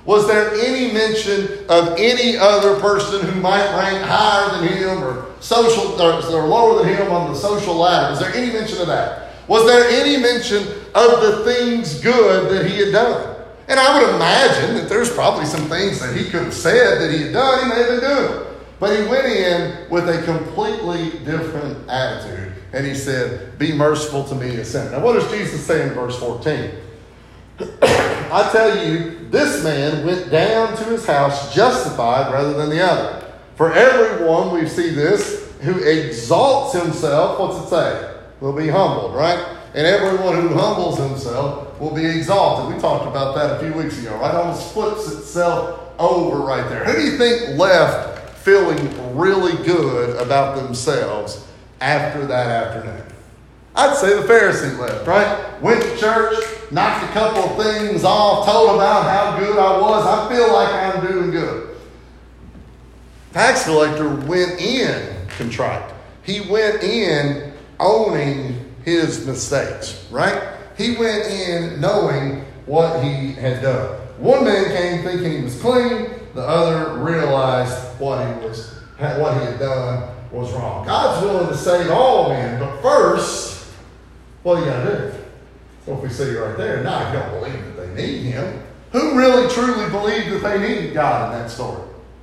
Was 0.05 0.27
there 0.27 0.53
any 0.55 0.93
mention 0.93 1.65
of 1.69 1.95
any 1.97 2.37
other 2.37 2.81
person 2.81 3.25
who 3.25 3.41
might 3.41 3.65
rank 3.77 4.05
higher 4.05 4.51
than 4.59 4.69
him 4.77 5.05
or 5.05 5.27
social 5.39 6.01
or, 6.01 6.15
or 6.15 6.47
lower 6.49 6.83
than 6.83 6.95
him 6.95 7.13
on 7.13 7.33
the 7.33 7.39
social 7.39 7.77
ladder? 7.77 8.11
Was 8.11 8.19
there 8.19 8.35
any 8.35 8.53
mention 8.53 8.81
of 8.81 8.89
that? 8.89 9.31
Was 9.47 9.65
there 9.67 9.89
any 9.89 10.21
mention 10.21 10.63
of 10.95 11.21
the 11.21 11.43
things 11.45 12.01
good 12.01 12.51
that 12.51 12.69
he 12.69 12.79
had 12.79 12.93
done? 12.93 13.37
And 13.69 13.79
I 13.79 14.03
would 14.03 14.15
imagine 14.17 14.75
that 14.77 14.89
there's 14.89 15.13
probably 15.13 15.47
some 15.47 15.69
things 15.69 16.01
that 16.01 16.17
he 16.17 16.25
could 16.25 16.43
have 16.43 16.55
said 16.55 17.01
that 17.01 17.13
he 17.13 17.23
had 17.25 17.33
done, 17.33 17.63
he 17.63 17.69
may 17.69 17.77
have 17.77 18.01
been 18.01 18.01
doing. 18.01 18.47
But 18.81 18.99
he 18.99 19.07
went 19.07 19.27
in 19.27 19.89
with 19.89 20.09
a 20.09 20.23
completely 20.25 21.11
different 21.25 21.89
attitude. 21.89 22.53
And 22.73 22.85
he 22.85 22.95
said, 22.95 23.57
Be 23.59 23.73
merciful 23.73 24.25
to 24.25 24.35
me, 24.35 24.57
a 24.57 24.65
sinner. 24.65 24.91
Now, 24.91 25.05
what 25.05 25.13
does 25.13 25.31
Jesus 25.31 25.65
say 25.65 25.87
in 25.87 25.95
verse 25.95 26.19
14? 26.19 26.71
I 27.83 28.49
tell 28.53 28.87
you, 28.87 29.29
this 29.31 29.63
man 29.63 30.07
went 30.07 30.31
down 30.31 30.77
to 30.77 30.85
his 30.85 31.07
house 31.07 31.55
justified 31.55 32.33
rather 32.33 32.55
than 32.55 32.71
the 32.71 32.83
other. 32.83 33.33
For 33.57 33.73
everyone, 33.73 34.55
we 34.55 34.67
see 34.67 34.91
this, 34.91 35.53
who 35.61 35.83
exalts 35.83 36.75
himself, 36.75 37.39
what's 37.39 37.65
it 37.65 37.69
say? 37.69 38.15
Will 38.41 38.53
be 38.53 38.69
humbled, 38.69 39.15
right? 39.15 39.39
And 39.75 39.87
everyone 39.87 40.41
who 40.41 40.55
humbles 40.55 40.99
himself 40.99 41.79
will 41.81 41.95
be 41.95 42.05
exalted. 42.05 42.75
We 42.75 42.81
talked 42.81 43.07
about 43.07 43.35
that 43.37 43.57
a 43.57 43.59
few 43.61 43.73
weeks 43.81 43.99
ago, 44.01 44.17
right? 44.17 44.35
Almost 44.35 44.73
flips 44.73 45.11
itself 45.13 45.81
over 45.99 46.39
right 46.39 46.69
there. 46.69 46.85
Who 46.85 46.93
do 46.95 47.03
you 47.03 47.17
think 47.17 47.59
left 47.59 48.39
feeling 48.39 49.17
really 49.17 49.63
good 49.65 50.17
about 50.21 50.57
themselves 50.57 51.47
after 51.81 52.27
that 52.27 52.49
afternoon? 52.49 53.07
I'd 53.75 53.97
say 53.97 54.15
the 54.15 54.23
Pharisee 54.23 54.79
left, 54.79 55.07
right? 55.07 55.63
Went 55.63 55.83
to 55.83 55.97
church, 55.97 56.45
knocked 56.73 57.05
a 57.05 57.13
couple 57.13 57.43
of 57.43 57.63
things 57.63 58.03
off, 58.03 58.47
told 58.47 58.77
about 58.77 59.05
how 59.05 59.39
good 59.39 59.59
I 59.59 59.79
was. 59.79 60.07
I 60.07 60.35
feel 60.35 60.53
like 60.53 60.69
I'm 60.73 61.07
doing 61.07 61.31
good. 61.31 61.77
Tax 63.33 63.65
collector 63.65 64.15
went 64.27 64.61
in 64.61 65.29
contrite. 65.29 65.93
He 66.23 66.41
went 66.41 66.83
in 66.83 67.53
owning 67.79 68.75
his 68.85 69.27
mistakes, 69.27 70.07
right? 70.11 70.55
He 70.79 70.97
went 70.97 71.27
in 71.27 71.81
knowing 71.81 72.45
what 72.67 73.03
he 73.05 73.33
had 73.33 73.63
done. 73.63 74.01
One 74.19 74.45
man 74.45 74.65
came 74.67 75.03
thinking 75.05 75.39
he 75.39 75.43
was 75.43 75.61
clean, 75.61 76.11
the 76.35 76.43
other 76.43 76.99
realized 77.03 77.77
what 77.99 78.27
he 78.27 78.47
was 78.47 78.79
what 78.99 79.37
he 79.37 79.45
had 79.47 79.59
done 79.59 80.15
was 80.31 80.53
wrong. 80.53 80.87
God's 80.87 81.27
willing 81.27 81.49
to 81.49 81.57
save 81.57 81.91
all 81.91 82.29
men, 82.29 82.61
but 82.61 82.81
first, 82.81 83.67
what 84.45 84.57
do 84.57 84.61
you 84.61 84.67
got 84.67 84.85
to 84.85 85.11
do? 85.11 85.22
If 85.87 86.01
we 86.01 86.09
see 86.09 86.37
right 86.37 86.57
there, 86.57 86.83
now 86.85 87.13
you 87.13 87.19
don't 87.19 87.41
believe 87.41 87.77
that 87.77 87.77
they 87.77 87.95
need 87.95 88.23
him. 88.31 88.63
Who 88.93 89.17
really 89.17 89.53
truly 89.53 89.91
believed 89.91 90.31
that 90.31 90.43
they 90.43 90.59
needed 90.61 90.95
God 90.95 91.33
in 91.33 91.41
that 91.41 91.51
story? 91.51 91.83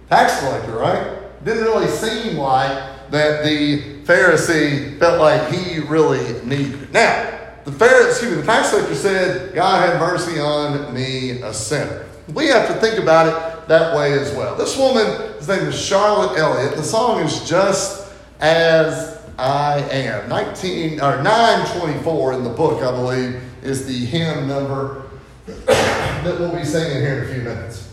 Tax 0.09 0.39
collector, 0.39 0.73
right? 0.73 1.43
Didn't 1.43 1.63
really 1.63 1.87
seem 1.87 2.37
like 2.37 3.11
that 3.11 3.43
the 3.43 4.03
Pharisee 4.03 4.97
felt 4.99 5.19
like 5.19 5.51
he 5.51 5.79
really 5.79 6.41
needed 6.43 6.83
it. 6.83 6.91
Now, 6.91 7.37
the 7.65 7.71
Pharisee, 7.71 8.35
the 8.35 8.43
tax 8.43 8.69
collector 8.69 8.95
said, 8.95 9.53
God 9.53 9.89
have 9.89 9.99
mercy 9.99 10.39
on 10.39 10.93
me, 10.93 11.41
a 11.41 11.53
sinner. 11.53 12.05
We 12.33 12.47
have 12.47 12.67
to 12.67 12.75
think 12.75 12.99
about 12.99 13.27
it 13.27 13.67
that 13.67 13.95
way 13.95 14.13
as 14.13 14.33
well. 14.35 14.55
This 14.55 14.77
woman, 14.77 15.33
his 15.37 15.47
name 15.47 15.67
is 15.67 15.79
Charlotte 15.79 16.37
Elliott. 16.37 16.75
The 16.75 16.83
song 16.83 17.21
is 17.21 17.47
Just 17.47 18.11
As 18.39 19.18
I 19.39 19.79
Am. 19.91 20.27
19 20.27 20.99
or 20.99 21.23
924 21.23 22.33
in 22.33 22.43
the 22.43 22.49
book, 22.49 22.83
I 22.83 22.91
believe, 22.91 23.41
is 23.63 23.85
the 23.85 24.05
hymn 24.05 24.47
number 24.47 25.05
that 25.45 26.35
we'll 26.39 26.55
be 26.55 26.65
singing 26.65 27.01
here 27.01 27.23
in 27.23 27.29
a 27.29 27.33
few 27.33 27.43
minutes. 27.43 27.89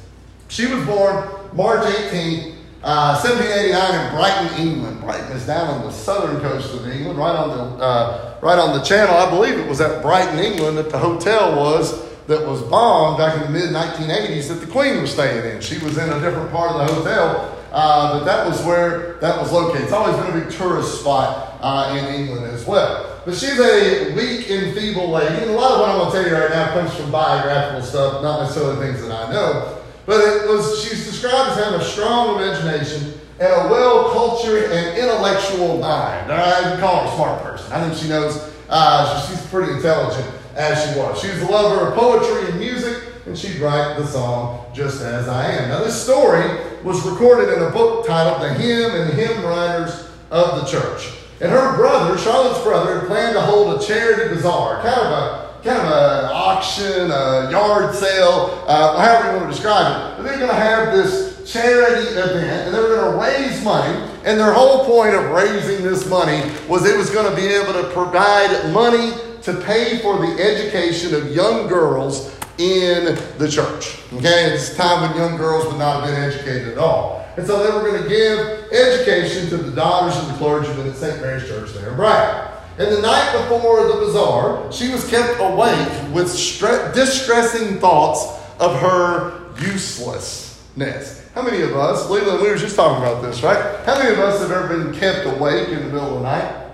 She 0.48 0.66
was 0.66 0.84
born 0.84 1.28
March 1.54 1.86
18, 1.86 2.56
uh, 2.82 3.20
1789 3.22 4.06
in 4.06 4.14
Brighton, 4.16 4.66
England. 4.66 5.00
Brighton 5.00 5.36
is 5.36 5.46
down 5.46 5.68
on 5.68 5.82
the 5.84 5.92
southern 5.92 6.40
coast 6.40 6.74
of 6.74 6.86
England, 6.88 7.18
right 7.18 7.36
on 7.36 7.48
the 7.48 7.84
uh, 7.84 8.38
right 8.42 8.58
on 8.58 8.76
the 8.76 8.84
channel. 8.84 9.14
I 9.14 9.30
believe 9.30 9.58
it 9.58 9.68
was 9.68 9.80
at 9.80 10.02
Brighton, 10.02 10.38
England, 10.38 10.78
that 10.78 10.90
the 10.90 10.98
hotel 10.98 11.56
was 11.56 12.04
that 12.26 12.44
was 12.44 12.60
bombed 12.62 13.18
back 13.18 13.36
in 13.36 13.52
the 13.52 13.58
mid 13.58 13.70
1980s 13.70 14.48
that 14.48 14.54
the 14.54 14.66
Queen 14.66 15.00
was 15.00 15.12
staying 15.12 15.56
in. 15.56 15.60
She 15.60 15.78
was 15.78 15.96
in 15.96 16.10
a 16.10 16.20
different 16.20 16.50
part 16.50 16.72
of 16.72 16.88
the 16.88 16.94
hotel, 16.94 17.55
uh, 17.76 18.18
but 18.18 18.24
that 18.24 18.48
was 18.48 18.64
where 18.64 19.18
that 19.20 19.38
was 19.38 19.52
located. 19.52 19.82
It's 19.82 19.92
always 19.92 20.16
been 20.16 20.34
a 20.34 20.44
big 20.44 20.50
tourist 20.50 21.00
spot 21.00 21.58
uh, 21.60 21.94
in 21.94 22.06
England 22.14 22.46
as 22.46 22.66
well. 22.66 23.20
But 23.26 23.34
she's 23.34 23.60
a 23.60 24.14
weak 24.14 24.48
and 24.48 24.74
feeble 24.74 25.10
lady, 25.10 25.42
and 25.42 25.50
a 25.50 25.52
lot 25.52 25.72
of 25.72 25.80
what 25.80 25.90
I'm 25.90 25.98
going 25.98 26.10
to 26.10 26.16
tell 26.16 26.26
you 26.26 26.42
right 26.42 26.50
now 26.50 26.72
comes 26.72 26.94
from 26.94 27.10
biographical 27.10 27.82
stuff, 27.82 28.22
not 28.22 28.40
necessarily 28.40 28.86
things 28.86 29.06
that 29.06 29.12
I 29.12 29.30
know. 29.30 29.78
But 30.06 30.20
it 30.20 30.48
was 30.48 30.82
she's 30.82 31.04
described 31.04 31.50
as 31.50 31.64
having 31.64 31.78
a 31.78 31.84
strong 31.84 32.36
imagination 32.36 33.12
and 33.40 33.52
a 33.52 33.68
well 33.68 34.10
cultured 34.10 34.70
and 34.72 34.96
intellectual 34.96 35.76
mind. 35.76 36.32
I 36.32 36.70
would 36.70 36.80
call 36.80 37.02
her 37.02 37.12
a 37.12 37.14
smart 37.14 37.42
person. 37.42 37.72
I 37.72 37.86
think 37.86 38.00
she 38.00 38.08
knows 38.08 38.54
uh, 38.70 39.28
she's 39.28 39.44
pretty 39.48 39.74
intelligent 39.74 40.32
as 40.54 40.82
she 40.82 40.98
was. 40.98 41.20
She 41.20 41.28
was 41.28 41.42
a 41.42 41.50
lover 41.50 41.88
of 41.88 41.94
poetry 41.94 42.50
and 42.50 42.58
music, 42.58 42.95
and 43.26 43.36
she'd 43.36 43.58
write 43.58 43.96
the 43.96 44.06
song 44.06 44.64
Just 44.72 45.02
As 45.02 45.28
I 45.28 45.50
Am. 45.50 45.68
Now, 45.68 45.82
this 45.82 46.00
story 46.00 46.44
was 46.84 47.04
recorded 47.04 47.52
in 47.52 47.62
a 47.62 47.70
book 47.70 48.06
titled 48.06 48.40
The 48.40 48.54
Hymn 48.54 48.94
and 48.94 49.12
Hymn 49.14 49.44
Writers 49.44 50.08
of 50.30 50.60
the 50.60 50.66
Church. 50.66 51.12
And 51.40 51.50
her 51.50 51.76
brother, 51.76 52.16
Charlotte's 52.18 52.62
brother, 52.62 53.00
had 53.00 53.08
planned 53.08 53.34
to 53.34 53.40
hold 53.40 53.80
a 53.80 53.84
charity 53.84 54.34
bazaar, 54.34 54.80
kind 54.82 55.00
of 55.00 55.12
a 55.12 55.46
kind 55.64 55.80
of 55.80 55.86
an 55.86 56.30
auction, 56.32 57.10
a 57.10 57.50
yard 57.50 57.92
sale, 57.92 58.64
uh, 58.68 58.96
however 58.96 59.32
you 59.32 59.36
want 59.38 59.50
to 59.50 59.52
describe 59.52 60.12
it. 60.12 60.16
But 60.16 60.22
they're 60.22 60.38
going 60.38 60.50
to 60.50 60.54
have 60.54 60.92
this 60.92 61.52
charity 61.52 62.08
event, 62.10 62.66
and 62.66 62.74
they're 62.74 62.96
going 62.96 63.12
to 63.12 63.18
raise 63.18 63.64
money. 63.64 64.08
And 64.24 64.38
their 64.38 64.52
whole 64.52 64.84
point 64.84 65.16
of 65.16 65.24
raising 65.32 65.84
this 65.84 66.08
money 66.08 66.48
was 66.68 66.86
it 66.86 66.96
was 66.96 67.10
going 67.10 67.28
to 67.28 67.34
be 67.34 67.48
able 67.48 67.72
to 67.72 67.90
provide 67.92 68.72
money 68.72 69.12
to 69.42 69.60
pay 69.62 69.98
for 69.98 70.18
the 70.18 70.40
education 70.40 71.14
of 71.14 71.34
young 71.34 71.66
girls 71.66 72.32
in 72.58 73.18
the 73.38 73.48
church. 73.48 73.98
Okay, 74.12 74.52
it's 74.52 74.74
time 74.76 75.02
when 75.02 75.16
young 75.16 75.36
girls 75.36 75.66
would 75.66 75.78
not 75.78 76.02
have 76.02 76.10
been 76.10 76.22
educated 76.22 76.68
at 76.68 76.78
all. 76.78 77.24
And 77.36 77.46
so 77.46 77.62
they 77.62 77.70
were 77.70 77.90
going 77.90 78.02
to 78.02 78.08
give 78.08 78.72
education 78.72 79.48
to 79.50 79.58
the 79.58 79.70
daughters 79.70 80.16
of 80.16 80.28
the 80.28 80.34
clergymen 80.34 80.88
at 80.88 80.96
St. 80.96 81.20
Mary's 81.20 81.46
Church 81.46 81.72
there 81.74 81.90
in 81.90 81.96
Brighton. 81.96 82.52
And 82.78 82.92
the 82.94 83.00
night 83.00 83.32
before 83.32 83.86
the 83.86 83.94
bazaar, 83.94 84.70
she 84.72 84.90
was 84.90 85.08
kept 85.08 85.40
awake 85.40 86.14
with 86.14 86.28
stre- 86.28 86.94
distressing 86.94 87.78
thoughts 87.78 88.26
of 88.58 88.78
her 88.80 89.52
uselessness. 89.60 91.28
How 91.34 91.42
many 91.42 91.62
of 91.62 91.76
us, 91.76 92.08
Leland, 92.08 92.42
we 92.42 92.48
were 92.48 92.56
just 92.56 92.76
talking 92.76 93.02
about 93.02 93.22
this, 93.22 93.42
right? 93.42 93.84
How 93.84 93.98
many 93.98 94.10
of 94.10 94.18
us 94.18 94.40
have 94.40 94.50
ever 94.50 94.68
been 94.68 94.94
kept 94.94 95.26
awake 95.26 95.68
in 95.68 95.80
the 95.80 95.88
middle 95.92 96.16
of 96.16 96.22
the 96.22 96.22
night? 96.22 96.65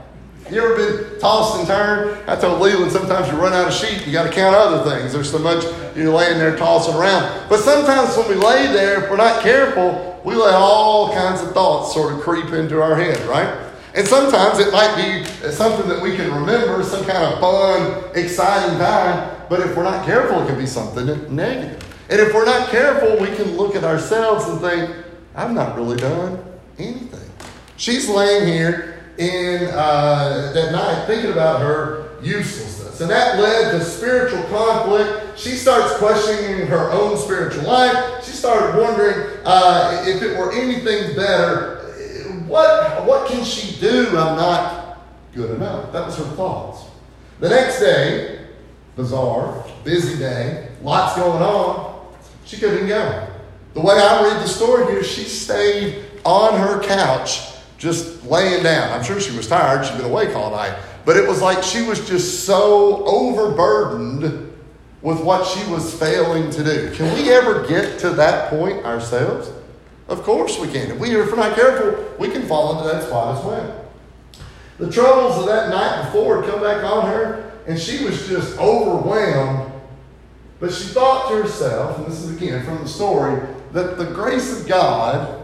You 0.53 0.63
ever 0.63 0.77
been 0.77 1.19
tossed 1.19 1.61
and 1.61 1.67
turned? 1.67 2.29
I 2.29 2.37
told 2.37 2.61
Leland 2.61 2.93
sometimes 2.93 3.27
you 3.29 3.41
run 3.41 3.55
out 3.55 3.69
of 3.69 3.73
sheep, 3.73 4.07
you 4.07 4.13
got 4.13 4.25
to 4.25 4.31
count 4.31 4.55
other 4.55 4.91
things. 4.91 5.15
There's 5.15 5.31
so 5.31 5.39
much 5.39 5.65
you're 5.97 6.13
laying 6.13 6.39
there 6.39 6.55
tossing 6.57 6.95
around. 6.95 7.49
But 7.49 7.61
sometimes 7.61 8.15
when 8.19 8.29
we 8.29 8.35
lay 8.35 8.67
there, 8.67 9.03
if 9.03 9.11
we're 9.11 9.17
not 9.17 9.43
careful, 9.43 10.21
we 10.25 10.35
let 10.35 10.53
all 10.53 11.15
kinds 11.15 11.41
of 11.41 11.53
thoughts 11.53 11.95
sort 11.95 12.13
of 12.13 12.21
creep 12.21 12.53
into 12.53 12.83
our 12.83 12.95
head, 12.95 13.19
right? 13.27 13.67
And 13.95 14.07
sometimes 14.07 14.59
it 14.59 14.71
might 14.75 14.95
be 14.95 15.25
something 15.51 15.89
that 15.89 16.03
we 16.03 16.17
can 16.17 16.31
remember, 16.31 16.83
some 16.83 17.05
kind 17.07 17.33
of 17.33 17.41
fun, 17.41 18.15
exciting 18.15 18.77
time. 18.79 19.35
But 19.49 19.61
if 19.61 19.75
we're 19.75 19.85
not 19.85 20.05
careful, 20.05 20.43
it 20.43 20.49
can 20.49 20.59
be 20.59 20.67
something 20.67 21.07
negative. 21.35 21.83
And 22.11 22.21
if 22.21 22.35
we're 22.35 22.45
not 22.45 22.69
careful, 22.69 23.19
we 23.19 23.35
can 23.37 23.57
look 23.57 23.75
at 23.75 23.85
ourselves 23.85 24.45
and 24.51 24.61
think, 24.61 24.95
I've 25.35 25.53
not 25.53 25.77
really 25.77 25.97
done 25.97 26.45
anything. 26.79 27.31
She's 27.79 28.07
laying 28.07 28.47
here 28.47 28.92
in 29.23 29.69
uh, 29.73 30.51
that 30.55 30.73
night 30.73 31.07
thinking 31.07 31.33
about 31.33 31.61
her 31.61 32.11
uselessness. 32.23 33.01
And 33.01 33.11
that 33.11 33.39
led 33.39 33.73
to 33.73 33.85
spiritual 33.85 34.43
conflict. 34.45 35.39
She 35.39 35.51
starts 35.51 35.97
questioning 35.97 36.67
her 36.67 36.91
own 36.91 37.17
spiritual 37.17 37.65
life. 37.65 38.25
She 38.25 38.33
started 38.33 38.81
wondering 38.81 39.39
uh, 39.45 40.05
if 40.07 40.23
it 40.23 40.37
were 40.39 40.53
anything 40.53 41.15
better. 41.17 41.79
What, 42.47 43.07
what 43.07 43.29
can 43.29 43.45
she 43.45 43.81
do? 43.81 44.09
I'm 44.09 44.37
not 44.37 44.99
good 45.35 45.53
enough. 45.53 45.93
That 45.93 46.07
was 46.07 46.19
her 46.19 46.25
thoughts. 46.37 46.85
The 47.41 47.49
next 47.49 47.81
day, 47.81 48.47
bizarre, 48.95 49.65
busy 49.85 50.19
day, 50.19 50.69
lots 50.83 51.17
going 51.17 51.43
on. 51.43 52.13
She 52.45 52.59
couldn't 52.59 52.89
go. 52.89 53.29
The 53.75 53.81
way 53.81 53.95
I 53.95 54.23
read 54.23 54.43
the 54.43 54.49
story 54.49 54.93
here, 54.93 55.03
she 55.03 55.25
stayed 55.25 56.05
on 56.25 56.59
her 56.61 56.83
couch 56.83 57.52
just 57.83 58.25
laying 58.25 58.63
down. 58.63 58.93
I'm 58.93 59.03
sure 59.03 59.19
she 59.19 59.37
was 59.37 59.49
tired. 59.49 59.85
She'd 59.85 59.97
been 59.97 60.07
awake 60.07 60.37
all 60.37 60.53
night. 60.53 60.79
But 61.05 61.17
it 61.17 61.29
was 61.29 61.43
like 61.43 61.65
she 61.65 61.83
was 61.83 62.07
just 62.07 62.47
so 62.47 63.05
overburdened 63.05 64.53
with 65.03 65.21
what 65.21 65.45
she 65.45 65.69
was 65.69 65.93
failing 65.99 66.49
to 66.53 66.63
do. 66.63 66.93
Can 66.95 67.13
we 67.15 67.33
ever 67.33 67.67
get 67.67 67.99
to 67.99 68.11
that 68.11 68.51
point 68.51 68.85
ourselves? 68.85 69.51
Of 70.07 70.23
course 70.23 70.61
we 70.61 70.69
can. 70.69 70.93
If, 70.93 71.01
we, 71.01 71.11
if 71.11 71.29
we're 71.29 71.37
not 71.37 71.57
careful, 71.57 72.17
we 72.21 72.29
can 72.29 72.47
fall 72.47 72.79
into 72.79 72.85
that 72.85 73.09
spot 73.09 73.39
as 73.39 73.45
well. 73.45 73.85
The 74.79 74.89
troubles 74.89 75.41
of 75.41 75.47
that 75.47 75.71
night 75.71 76.05
before 76.05 76.41
had 76.41 76.53
come 76.53 76.63
back 76.63 76.85
on 76.85 77.07
her, 77.09 77.53
and 77.67 77.77
she 77.77 78.05
was 78.05 78.29
just 78.29 78.57
overwhelmed. 78.59 79.73
But 80.61 80.73
she 80.73 80.85
thought 80.85 81.31
to 81.31 81.43
herself, 81.43 81.99
and 81.99 82.07
this 82.07 82.23
is 82.23 82.37
again 82.37 82.65
from 82.65 82.79
the 82.79 82.89
story, 82.89 83.45
that 83.73 83.99
the 83.99 84.05
grace 84.05 84.61
of 84.61 84.69
God 84.69 85.42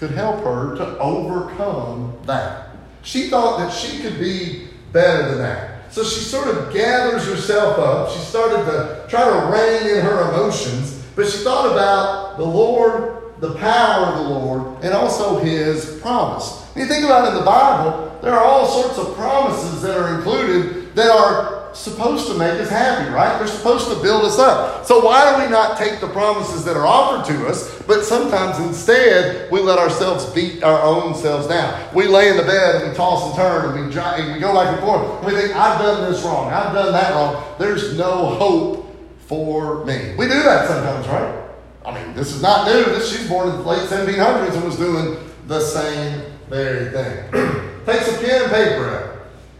could 0.00 0.12
help 0.12 0.42
her 0.42 0.74
to 0.76 0.98
overcome 0.98 2.16
that. 2.24 2.70
She 3.02 3.28
thought 3.28 3.58
that 3.58 3.70
she 3.70 4.00
could 4.00 4.18
be 4.18 4.68
better 4.92 5.28
than 5.28 5.38
that. 5.38 5.92
So 5.92 6.02
she 6.02 6.20
sort 6.20 6.48
of 6.48 6.72
gathers 6.72 7.26
herself 7.26 7.78
up. 7.78 8.10
She 8.10 8.18
started 8.20 8.64
to 8.64 9.06
try 9.10 9.24
to 9.24 9.46
rein 9.52 9.98
in 9.98 10.02
her 10.02 10.30
emotions, 10.30 11.04
but 11.14 11.26
she 11.26 11.44
thought 11.44 11.70
about 11.70 12.38
the 12.38 12.46
Lord, 12.46 13.34
the 13.40 13.54
power 13.56 14.06
of 14.06 14.24
the 14.24 14.30
Lord, 14.30 14.82
and 14.82 14.94
also 14.94 15.38
His 15.38 16.00
promise. 16.00 16.62
When 16.72 16.86
you 16.86 16.90
think 16.90 17.04
about 17.04 17.26
it 17.26 17.32
in 17.32 17.34
the 17.34 17.44
Bible, 17.44 18.18
there 18.22 18.32
are 18.32 18.42
all 18.42 18.66
sorts 18.66 18.96
of 18.96 19.14
promises 19.14 19.82
that 19.82 19.98
are 19.98 20.16
included 20.16 20.94
that 20.94 21.10
are 21.10 21.59
supposed 21.72 22.26
to 22.28 22.34
make 22.34 22.60
us 22.60 22.68
happy, 22.68 23.10
right? 23.10 23.38
They're 23.38 23.46
supposed 23.46 23.88
to 23.88 24.02
build 24.02 24.24
us 24.24 24.38
up. 24.38 24.84
So 24.84 25.04
why 25.04 25.36
do 25.36 25.44
we 25.44 25.50
not 25.50 25.78
take 25.78 26.00
the 26.00 26.08
promises 26.08 26.64
that 26.64 26.76
are 26.76 26.86
offered 26.86 27.32
to 27.32 27.46
us, 27.46 27.82
but 27.82 28.04
sometimes 28.04 28.58
instead 28.64 29.50
we 29.50 29.60
let 29.60 29.78
ourselves 29.78 30.26
beat 30.26 30.62
our 30.62 30.82
own 30.82 31.14
selves 31.14 31.46
down? 31.46 31.94
We 31.94 32.06
lay 32.06 32.28
in 32.28 32.36
the 32.36 32.42
bed 32.42 32.76
and 32.76 32.90
we 32.90 32.96
toss 32.96 33.26
and 33.26 33.36
turn 33.36 33.78
and 33.78 33.88
we, 33.88 33.98
and 34.00 34.34
we 34.34 34.40
go 34.40 34.52
back 34.54 34.74
and 34.74 34.80
forth. 34.80 35.24
We 35.24 35.32
think, 35.32 35.54
I've 35.54 35.80
done 35.80 36.10
this 36.10 36.22
wrong. 36.22 36.52
I've 36.52 36.74
done 36.74 36.92
that 36.92 37.14
wrong. 37.14 37.42
There's 37.58 37.96
no 37.96 38.26
hope 38.34 38.96
for 39.26 39.84
me. 39.84 40.14
We 40.16 40.26
do 40.26 40.42
that 40.42 40.68
sometimes, 40.68 41.06
right? 41.06 41.48
I 41.84 41.94
mean, 41.94 42.14
this 42.14 42.34
is 42.34 42.42
not 42.42 42.66
new. 42.66 42.84
This, 42.84 43.16
she's 43.16 43.28
born 43.28 43.48
in 43.48 43.56
the 43.56 43.62
late 43.62 43.88
1700s 43.88 44.54
and 44.54 44.64
was 44.64 44.76
doing 44.76 45.16
the 45.46 45.60
same 45.60 46.22
very 46.48 46.90
thing. 46.90 47.30
Take 47.86 48.02
some 48.02 48.22
pen 48.22 48.42
and 48.42 48.52
paper. 48.52 48.99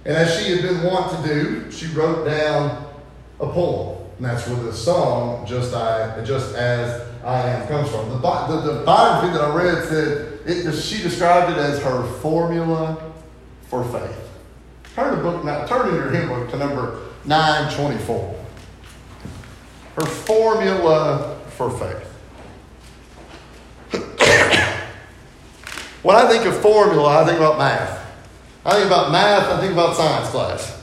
And 0.04 0.16
as 0.16 0.38
she 0.38 0.52
had 0.52 0.62
been 0.62 0.83
wont 0.83 1.14
to 1.16 1.28
do, 1.28 1.71
she 1.71 1.87
wrote 1.88 2.25
down 2.25 2.90
a 3.38 3.47
poem. 3.47 3.99
And 4.16 4.26
that's 4.26 4.47
where 4.49 4.62
the 4.62 4.73
song, 4.73 5.47
Just 5.47 5.75
I, 5.75 6.23
Just 6.25 6.54
As 6.54 7.07
I 7.25 7.50
Am, 7.50 7.69
comes 7.69 7.90
from. 7.90 8.09
The, 8.09 8.19
the, 8.19 8.73
the 8.73 8.85
biography 8.85 9.35
that 9.35 9.42
I 9.42 9.54
read 9.54 9.88
said, 9.88 10.40
it, 10.47 10.73
she 10.75 11.02
described 11.02 11.52
it 11.52 11.59
as 11.59 11.83
her 11.83 12.02
formula 12.21 13.12
for 13.69 13.85
faith. 13.85 14.16
Turn 14.95 15.16
the 15.16 15.23
book 15.23 15.45
now, 15.45 15.66
turn 15.66 15.88
in 15.88 15.95
your 15.95 16.11
hymn 16.11 16.28
book 16.28 16.50
to 16.50 16.57
number 16.57 17.00
924. 17.25 18.37
Her 19.97 20.07
formula 20.07 21.38
for 21.57 21.71
faith. 21.71 22.07
when 26.02 26.16
I 26.16 26.28
think 26.28 26.47
of 26.47 26.61
formula, 26.61 27.23
I 27.23 27.26
think 27.26 27.38
about 27.38 27.59
math. 27.59 28.00
I 28.64 28.73
think 28.73 28.87
about 28.87 29.11
math, 29.11 29.49
I 29.50 29.61
think 29.61 29.73
about 29.73 29.97
science 29.97 30.29
class. 30.29 30.83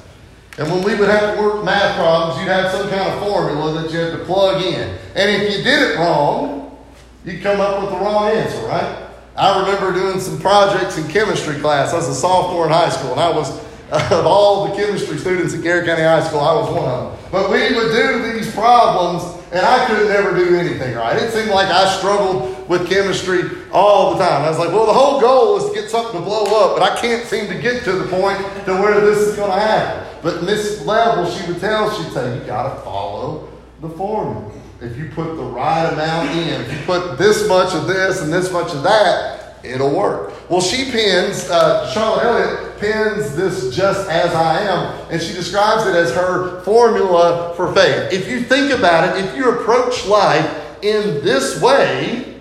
And 0.57 0.71
when 0.71 0.83
we 0.83 0.95
would 0.95 1.09
have 1.09 1.35
to 1.35 1.41
work 1.41 1.63
math 1.63 1.95
problems, 1.95 2.39
you'd 2.39 2.49
have 2.49 2.71
some 2.71 2.89
kind 2.89 3.11
of 3.11 3.19
formula 3.19 3.81
that 3.81 3.91
you 3.91 3.99
had 3.99 4.17
to 4.17 4.25
plug 4.25 4.61
in. 4.63 4.97
And 5.15 5.29
if 5.29 5.55
you 5.55 5.63
did 5.63 5.91
it 5.91 5.97
wrong, 5.97 6.75
you'd 7.23 7.43
come 7.43 7.61
up 7.61 7.81
with 7.81 7.91
the 7.91 7.97
wrong 7.97 8.31
answer, 8.31 8.65
right? 8.65 9.07
I 9.35 9.59
remember 9.59 9.93
doing 9.93 10.19
some 10.19 10.39
projects 10.39 10.97
in 10.97 11.07
chemistry 11.09 11.59
class. 11.59 11.93
I 11.93 11.97
was 11.97 12.07
a 12.07 12.15
sophomore 12.15 12.65
in 12.65 12.71
high 12.71 12.89
school, 12.89 13.11
and 13.11 13.19
I 13.19 13.29
was, 13.29 13.51
of 13.91 14.25
all 14.25 14.67
the 14.67 14.75
chemistry 14.75 15.19
students 15.19 15.53
at 15.53 15.61
Garrett 15.61 15.85
County 15.85 16.01
High 16.01 16.27
School, 16.27 16.39
I 16.39 16.53
was 16.55 16.73
one 16.73 16.89
of 16.89 17.11
them. 17.11 17.31
But 17.31 17.51
we 17.51 17.75
would 17.75 17.91
do 17.91 18.33
these 18.33 18.51
problems, 18.51 19.36
and 19.51 19.65
I 19.65 19.85
could 19.87 20.07
never 20.07 20.35
do 20.35 20.55
anything 20.55 20.95
right. 20.95 21.15
It 21.21 21.31
seemed 21.31 21.49
like 21.49 21.67
I 21.67 21.97
struggled 21.97 22.67
with 22.67 22.89
chemistry 22.89 23.41
all 23.71 24.13
the 24.13 24.19
time. 24.19 24.43
I 24.43 24.49
was 24.49 24.59
like, 24.59 24.69
well, 24.69 24.85
the 24.85 24.93
whole 24.93 25.21
goal 25.21 25.57
is 25.57 25.69
to 25.69 25.73
get 25.73 25.89
something 25.89 26.19
to 26.19 26.25
blow 26.25 26.43
up, 26.43 26.77
but 26.77 26.83
I 26.83 26.99
can't 26.99 27.25
seem 27.25 27.47
to 27.47 27.59
get 27.59 27.83
to 27.85 27.93
the 27.93 28.07
point 28.07 28.39
to 28.65 28.73
where 28.73 28.99
this 28.99 29.19
is 29.19 29.35
going 29.35 29.51
to 29.51 29.59
happen. 29.59 30.05
But 30.21 30.43
Miss 30.43 30.85
Level, 30.85 31.29
she 31.29 31.49
would 31.49 31.61
tell, 31.61 31.89
she'd 31.91 32.11
say, 32.11 32.37
you 32.37 32.43
got 32.43 32.75
to 32.75 32.81
follow 32.81 33.49
the 33.81 33.89
formula. 33.89 34.51
If 34.81 34.97
you 34.97 35.09
put 35.09 35.35
the 35.35 35.43
right 35.43 35.91
amount 35.93 36.29
in, 36.31 36.61
if 36.61 36.71
you 36.71 36.85
put 36.85 37.17
this 37.17 37.47
much 37.47 37.73
of 37.73 37.87
this 37.87 38.21
and 38.21 38.31
this 38.31 38.51
much 38.51 38.73
of 38.73 38.83
that, 38.83 39.63
it'll 39.63 39.95
work. 39.95 40.33
Well, 40.49 40.61
she 40.61 40.89
pins, 40.91 41.49
uh, 41.49 41.91
Charlotte 41.91 42.23
Elliott 42.23 42.79
pins 42.79 43.35
this 43.35 43.75
just 43.75 44.09
as 44.09 44.33
I 44.33 44.61
am, 44.61 45.11
and 45.11 45.21
she 45.21 45.33
describes 45.33 45.85
it 45.85 45.95
as 45.95 46.13
her 46.13 46.61
formula 46.61 47.53
for 47.55 47.73
faith. 47.73 48.13
If 48.13 48.29
you 48.29 48.41
think 48.41 48.71
about 48.71 49.17
it, 49.17 49.25
if 49.25 49.35
you 49.35 49.49
approach 49.49 50.05
life 50.05 50.49
in 50.81 51.23
this 51.23 51.61
way, 51.61 52.37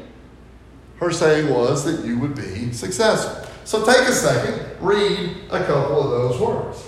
her 1.00 1.10
saying 1.10 1.52
was 1.52 1.84
that 1.84 2.06
you 2.06 2.18
would 2.20 2.36
be 2.36 2.72
successful. 2.72 3.50
So 3.64 3.84
take 3.84 4.08
a 4.08 4.12
second, 4.12 4.64
read 4.80 5.36
a 5.50 5.64
couple 5.64 6.02
of 6.02 6.10
those 6.10 6.40
words. 6.40 6.84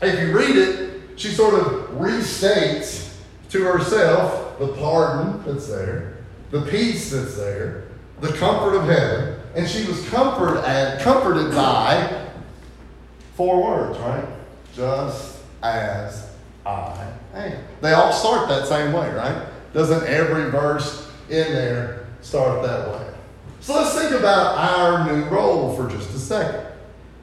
If 0.00 0.20
you 0.20 0.38
read 0.38 0.56
it, 0.56 1.00
she 1.16 1.30
sort 1.30 1.54
of 1.54 1.90
restates 1.90 3.16
to 3.50 3.64
herself 3.64 4.58
the 4.60 4.68
pardon 4.68 5.42
that's 5.44 5.66
there, 5.66 6.18
the 6.52 6.62
peace 6.62 7.10
that's 7.10 7.36
there, 7.36 7.88
the 8.20 8.32
comfort 8.34 8.76
of 8.76 8.84
heaven, 8.84 9.37
and 9.54 9.68
she 9.68 9.86
was 9.86 10.08
comforted 10.08 10.64
and 10.64 11.00
comforted 11.00 11.52
by 11.52 12.26
four 13.34 13.62
words, 13.62 13.98
right? 13.98 14.24
Just 14.74 15.38
as 15.62 16.28
I 16.66 17.06
am. 17.34 17.64
They 17.80 17.92
all 17.92 18.12
start 18.12 18.48
that 18.48 18.66
same 18.66 18.92
way, 18.92 19.12
right? 19.14 19.46
Doesn't 19.72 20.06
every 20.06 20.50
verse 20.50 21.10
in 21.28 21.52
there 21.52 22.06
start 22.20 22.62
that 22.62 22.88
way? 22.88 23.14
So 23.60 23.74
let's 23.74 23.98
think 23.98 24.12
about 24.12 24.56
our 24.56 25.12
new 25.12 25.24
role 25.24 25.74
for 25.76 25.88
just 25.88 26.14
a 26.14 26.18
second. 26.18 26.66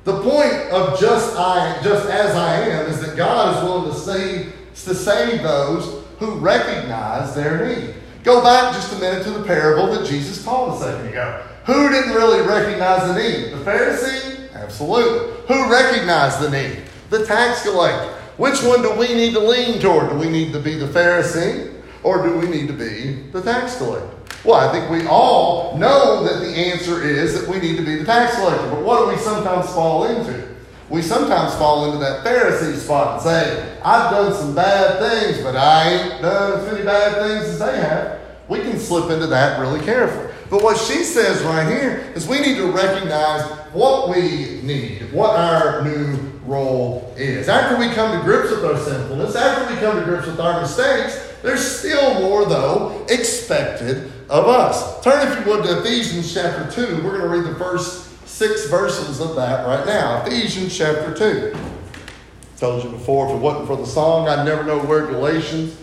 The 0.03 0.21
point 0.21 0.53
of 0.71 0.99
just 0.99 1.35
I, 1.35 1.81
just 1.83 2.07
as 2.07 2.35
I 2.35 2.61
am, 2.61 2.85
is 2.85 3.01
that 3.01 3.17
God 3.17 3.57
is 3.57 3.63
willing 3.63 3.91
to 3.91 3.99
save, 3.99 4.53
to 4.85 4.93
save 4.93 5.41
those 5.41 6.03
who 6.19 6.35
recognize 6.35 7.33
their 7.33 7.67
need. 7.67 7.95
Go 8.23 8.43
back 8.43 8.73
just 8.73 8.93
a 8.93 8.99
minute 8.99 9.23
to 9.23 9.31
the 9.31 9.43
parable 9.43 9.93
that 9.93 10.07
Jesus 10.07 10.43
told 10.43 10.75
a 10.75 10.83
second 10.83 11.07
ago. 11.07 11.43
Who 11.65 11.89
didn't 11.89 12.13
really 12.13 12.41
recognize 12.41 13.07
the 13.07 13.15
need? 13.15 13.51
The 13.51 13.63
Pharisee? 13.65 14.53
Absolutely. 14.53 15.35
Who 15.47 15.71
recognized 15.71 16.39
the 16.39 16.51
need? 16.51 16.83
The 17.09 17.25
tax 17.25 17.63
collector. 17.63 18.13
Which 18.37 18.61
one 18.61 18.83
do 18.83 18.93
we 18.95 19.07
need 19.15 19.33
to 19.33 19.39
lean 19.39 19.79
toward? 19.79 20.09
Do 20.09 20.15
we 20.17 20.29
need 20.29 20.53
to 20.53 20.59
be 20.59 20.75
the 20.75 20.85
Pharisee 20.85 21.73
or 22.03 22.21
do 22.27 22.37
we 22.37 22.47
need 22.47 22.67
to 22.67 22.73
be 22.73 23.23
the 23.31 23.41
tax 23.41 23.77
collector? 23.77 24.09
Well, 24.43 24.55
I 24.55 24.71
think 24.71 24.91
we 24.91 25.07
all 25.07 25.75
know 25.77 26.23
that 26.23 26.39
the 26.45 26.55
answer 26.55 27.01
is 27.01 27.39
that 27.39 27.49
we 27.49 27.59
need 27.59 27.77
to 27.77 27.83
be 27.83 27.95
the 27.95 28.05
tax 28.05 28.35
collector. 28.35 28.69
But 28.69 28.83
what 28.83 28.99
do 28.99 29.15
we 29.15 29.17
sometimes 29.17 29.67
fall 29.71 30.03
into? 30.05 30.55
We 30.89 31.01
sometimes 31.01 31.55
fall 31.55 31.85
into 31.85 31.97
that 31.97 32.23
Pharisee 32.23 32.75
spot 32.75 33.13
and 33.13 33.21
say, 33.23 33.79
I've 33.83 34.11
done 34.11 34.35
some 34.35 34.53
bad 34.53 34.99
things, 34.99 35.43
but 35.43 35.55
I 35.55 35.89
ain't 35.89 36.21
done 36.21 36.59
as 36.59 36.71
many 36.71 36.85
bad 36.85 37.27
things 37.27 37.45
as 37.45 37.59
they 37.59 37.77
have. 37.77 38.19
We 38.47 38.59
can 38.59 38.77
slip 38.77 39.09
into 39.09 39.25
that 39.27 39.59
really 39.59 39.83
carefully. 39.83 40.24
But 40.49 40.61
what 40.61 40.77
she 40.77 41.03
says 41.03 41.41
right 41.43 41.67
here 41.67 42.11
is 42.15 42.27
we 42.27 42.39
need 42.39 42.57
to 42.57 42.71
recognize 42.71 43.43
what 43.73 44.09
we 44.09 44.61
need, 44.61 45.11
what 45.11 45.31
our 45.31 45.83
new 45.83 46.17
role 46.45 47.13
is. 47.17 47.49
After 47.49 47.77
we 47.77 47.89
come 47.93 48.17
to 48.17 48.23
grips 48.23 48.51
with 48.51 48.63
our 48.63 48.77
sinfulness, 48.77 49.35
after 49.35 49.73
we 49.73 49.79
come 49.79 49.97
to 49.99 50.05
grips 50.05 50.27
with 50.27 50.39
our 50.39 50.61
mistakes, 50.61 51.33
there's 51.41 51.79
still 51.79 52.21
more, 52.21 52.45
though, 52.45 53.05
expected 53.09 54.11
of 54.29 54.47
us. 54.47 55.03
Turn, 55.03 55.27
if 55.27 55.45
you 55.45 55.51
would, 55.51 55.63
to 55.63 55.79
Ephesians 55.79 56.33
chapter 56.33 56.69
2. 56.71 57.03
We're 57.03 57.17
going 57.17 57.21
to 57.21 57.27
read 57.27 57.45
the 57.45 57.59
first 57.59 58.27
six 58.27 58.67
verses 58.67 59.19
of 59.19 59.35
that 59.35 59.65
right 59.65 59.85
now. 59.85 60.23
Ephesians 60.25 60.75
chapter 60.75 61.13
2. 61.13 61.55
I 61.55 62.59
told 62.59 62.83
you 62.83 62.91
before, 62.91 63.27
if 63.27 63.35
it 63.35 63.39
wasn't 63.39 63.67
for 63.67 63.77
the 63.77 63.85
song, 63.85 64.27
I'd 64.27 64.45
never 64.45 64.63
know 64.63 64.79
where 64.79 65.05
Galatians, 65.05 65.77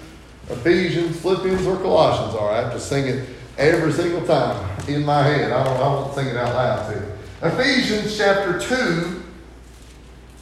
Ephesians, 0.48 1.20
Philippians, 1.20 1.66
or 1.66 1.76
Colossians 1.76 2.34
are. 2.34 2.50
I 2.50 2.62
have 2.62 2.72
to 2.72 2.80
sing 2.80 3.06
it 3.06 3.28
every 3.58 3.92
single 3.92 4.26
time 4.26 4.68
in 4.88 5.04
my 5.04 5.22
head. 5.22 5.52
I, 5.52 5.64
don't, 5.64 5.76
I 5.76 5.86
won't 5.88 6.14
sing 6.14 6.28
it 6.28 6.36
out 6.36 6.54
loud 6.54 6.92
to 6.92 6.98
you. 6.98 7.06
Ephesians 7.42 8.16
chapter 8.16 8.58
2, 8.58 9.22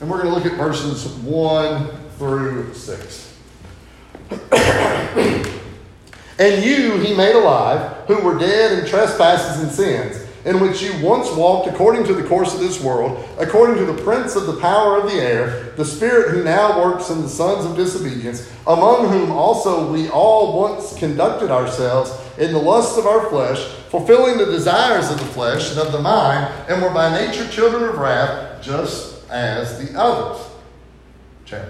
and 0.01 0.11
we're 0.11 0.23
going 0.23 0.29
to 0.29 0.35
look 0.35 0.47
at 0.47 0.59
verses 0.59 1.07
1 1.07 1.91
through 2.19 2.75
6. 2.75 3.37
And 6.41 6.65
you 6.65 6.97
he 6.97 7.15
made 7.15 7.35
alive, 7.35 8.07
who 8.07 8.23
were 8.23 8.39
dead 8.39 8.79
in 8.79 8.89
trespasses 8.89 9.63
and 9.63 9.71
sins, 9.71 10.27
in 10.47 10.59
which 10.59 10.81
you 10.81 10.91
once 11.07 11.31
walked 11.33 11.69
according 11.69 12.05
to 12.05 12.15
the 12.15 12.27
course 12.27 12.55
of 12.55 12.61
this 12.61 12.83
world, 12.83 13.29
according 13.39 13.77
to 13.77 13.93
the 13.93 14.03
prince 14.03 14.37
of 14.37 14.47
the 14.47 14.59
power 14.59 14.97
of 14.97 15.11
the 15.11 15.19
air, 15.19 15.75
the 15.77 15.85
spirit 15.85 16.31
who 16.31 16.43
now 16.43 16.83
works 16.83 17.11
in 17.11 17.21
the 17.21 17.29
sons 17.29 17.67
of 17.67 17.77
disobedience, 17.77 18.51
among 18.67 19.09
whom 19.11 19.31
also 19.31 19.93
we 19.93 20.09
all 20.09 20.59
once 20.59 20.99
conducted 20.99 21.51
ourselves 21.51 22.11
in 22.41 22.53
the 22.53 22.59
lusts 22.59 22.99
of 22.99 23.07
our 23.07 23.29
flesh, 23.29 23.63
fulfilling 23.91 24.39
the 24.39 24.47
desires 24.47 25.11
of 25.11 25.19
the 25.19 25.27
flesh 25.27 25.71
and 25.71 25.81
of 25.81 25.93
the 25.93 26.01
mind, 26.01 26.53
and 26.69 26.83
were 26.83 26.91
by 26.91 27.13
nature 27.13 27.47
children 27.49 27.85
of 27.85 27.99
wrath, 27.99 28.63
just 28.63 29.29
as 29.31 29.79
the 29.79 29.99
others. 29.99 30.47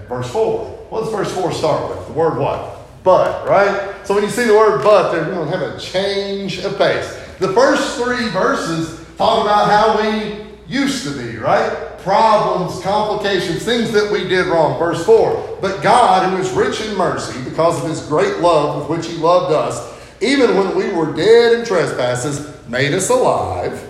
Verse 0.08 0.30
4. 0.30 0.64
What 0.90 1.04
does 1.04 1.12
verse 1.12 1.32
4 1.34 1.52
start 1.52 1.96
with? 1.96 2.06
The 2.06 2.12
word 2.12 2.38
what? 2.38 2.80
but, 3.02 3.46
right? 3.48 3.94
So 4.04 4.14
when 4.14 4.24
you 4.24 4.30
see 4.30 4.44
the 4.44 4.54
word 4.54 4.82
but, 4.82 5.12
they're 5.12 5.24
going 5.24 5.50
to 5.50 5.56
have 5.56 5.74
a 5.74 5.78
change 5.78 6.58
of 6.58 6.76
pace. 6.76 7.18
The 7.38 7.52
first 7.52 7.96
three 7.96 8.28
verses 8.28 9.04
talk 9.16 9.44
about 9.44 9.70
how 9.70 10.02
we 10.02 10.46
used 10.66 11.04
to 11.04 11.10
be, 11.16 11.38
right? 11.38 11.98
Problems, 11.98 12.82
complications, 12.82 13.64
things 13.64 13.92
that 13.92 14.10
we 14.10 14.28
did 14.28 14.46
wrong. 14.46 14.78
Verse 14.78 15.04
4 15.04 15.58
But 15.60 15.82
God, 15.82 16.30
who 16.30 16.36
is 16.38 16.50
rich 16.50 16.80
in 16.80 16.96
mercy, 16.96 17.42
because 17.48 17.82
of 17.82 17.88
his 17.88 18.06
great 18.06 18.38
love 18.38 18.88
with 18.88 18.98
which 18.98 19.06
he 19.10 19.16
loved 19.18 19.52
us, 19.52 19.89
even 20.20 20.56
when 20.56 20.76
we 20.76 20.92
were 20.92 21.12
dead 21.14 21.58
in 21.58 21.64
trespasses, 21.64 22.54
made 22.68 22.92
us 22.92 23.08
alive. 23.10 23.88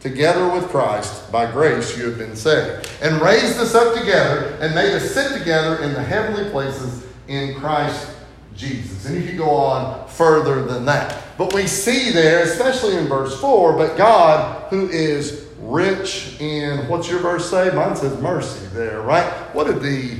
Together 0.00 0.48
with 0.48 0.68
Christ, 0.68 1.30
by 1.30 1.50
grace 1.50 1.98
you 1.98 2.06
have 2.06 2.16
been 2.16 2.34
saved, 2.34 2.90
and 3.02 3.20
raised 3.20 3.58
us 3.58 3.74
up 3.74 3.94
together, 3.98 4.56
and 4.60 4.74
made 4.74 4.94
us 4.94 5.12
sit 5.12 5.38
together 5.38 5.82
in 5.82 5.92
the 5.92 6.02
heavenly 6.02 6.50
places 6.50 7.04
in 7.28 7.54
Christ 7.56 8.10
Jesus. 8.56 9.04
And 9.04 9.22
you 9.22 9.28
could 9.28 9.38
go 9.38 9.50
on 9.50 10.08
further 10.08 10.62
than 10.62 10.86
that. 10.86 11.22
But 11.36 11.52
we 11.54 11.66
see 11.66 12.10
there, 12.10 12.42
especially 12.44 12.96
in 12.96 13.08
verse 13.08 13.38
4, 13.40 13.74
but 13.74 13.98
God 13.98 14.70
who 14.70 14.88
is 14.88 15.48
rich 15.60 16.40
in, 16.40 16.88
what's 16.88 17.08
your 17.08 17.20
verse 17.20 17.50
say? 17.50 17.70
Mine 17.74 17.96
says 17.96 18.18
mercy 18.20 18.66
there, 18.72 19.02
right? 19.02 19.26
What 19.54 19.66
did 19.66 19.80
the 19.82 20.18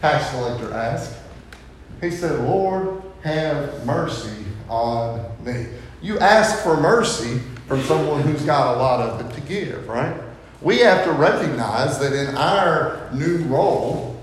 tax 0.00 0.30
collector 0.30 0.72
ask? 0.74 1.14
He 2.00 2.10
said, 2.10 2.38
Lord, 2.40 3.02
have 3.22 3.84
mercy 3.86 4.44
on 4.68 5.24
me. 5.44 5.66
You 6.02 6.18
ask 6.18 6.62
for 6.62 6.76
mercy 6.76 7.40
from 7.66 7.82
someone 7.82 8.22
who's 8.22 8.42
got 8.42 8.76
a 8.76 8.78
lot 8.78 9.00
of 9.00 9.20
it 9.20 9.34
to 9.34 9.40
give, 9.42 9.88
right? 9.88 10.16
We 10.62 10.78
have 10.78 11.04
to 11.04 11.12
recognize 11.12 11.98
that 11.98 12.12
in 12.12 12.34
our 12.36 13.10
new 13.12 13.38
role, 13.44 14.20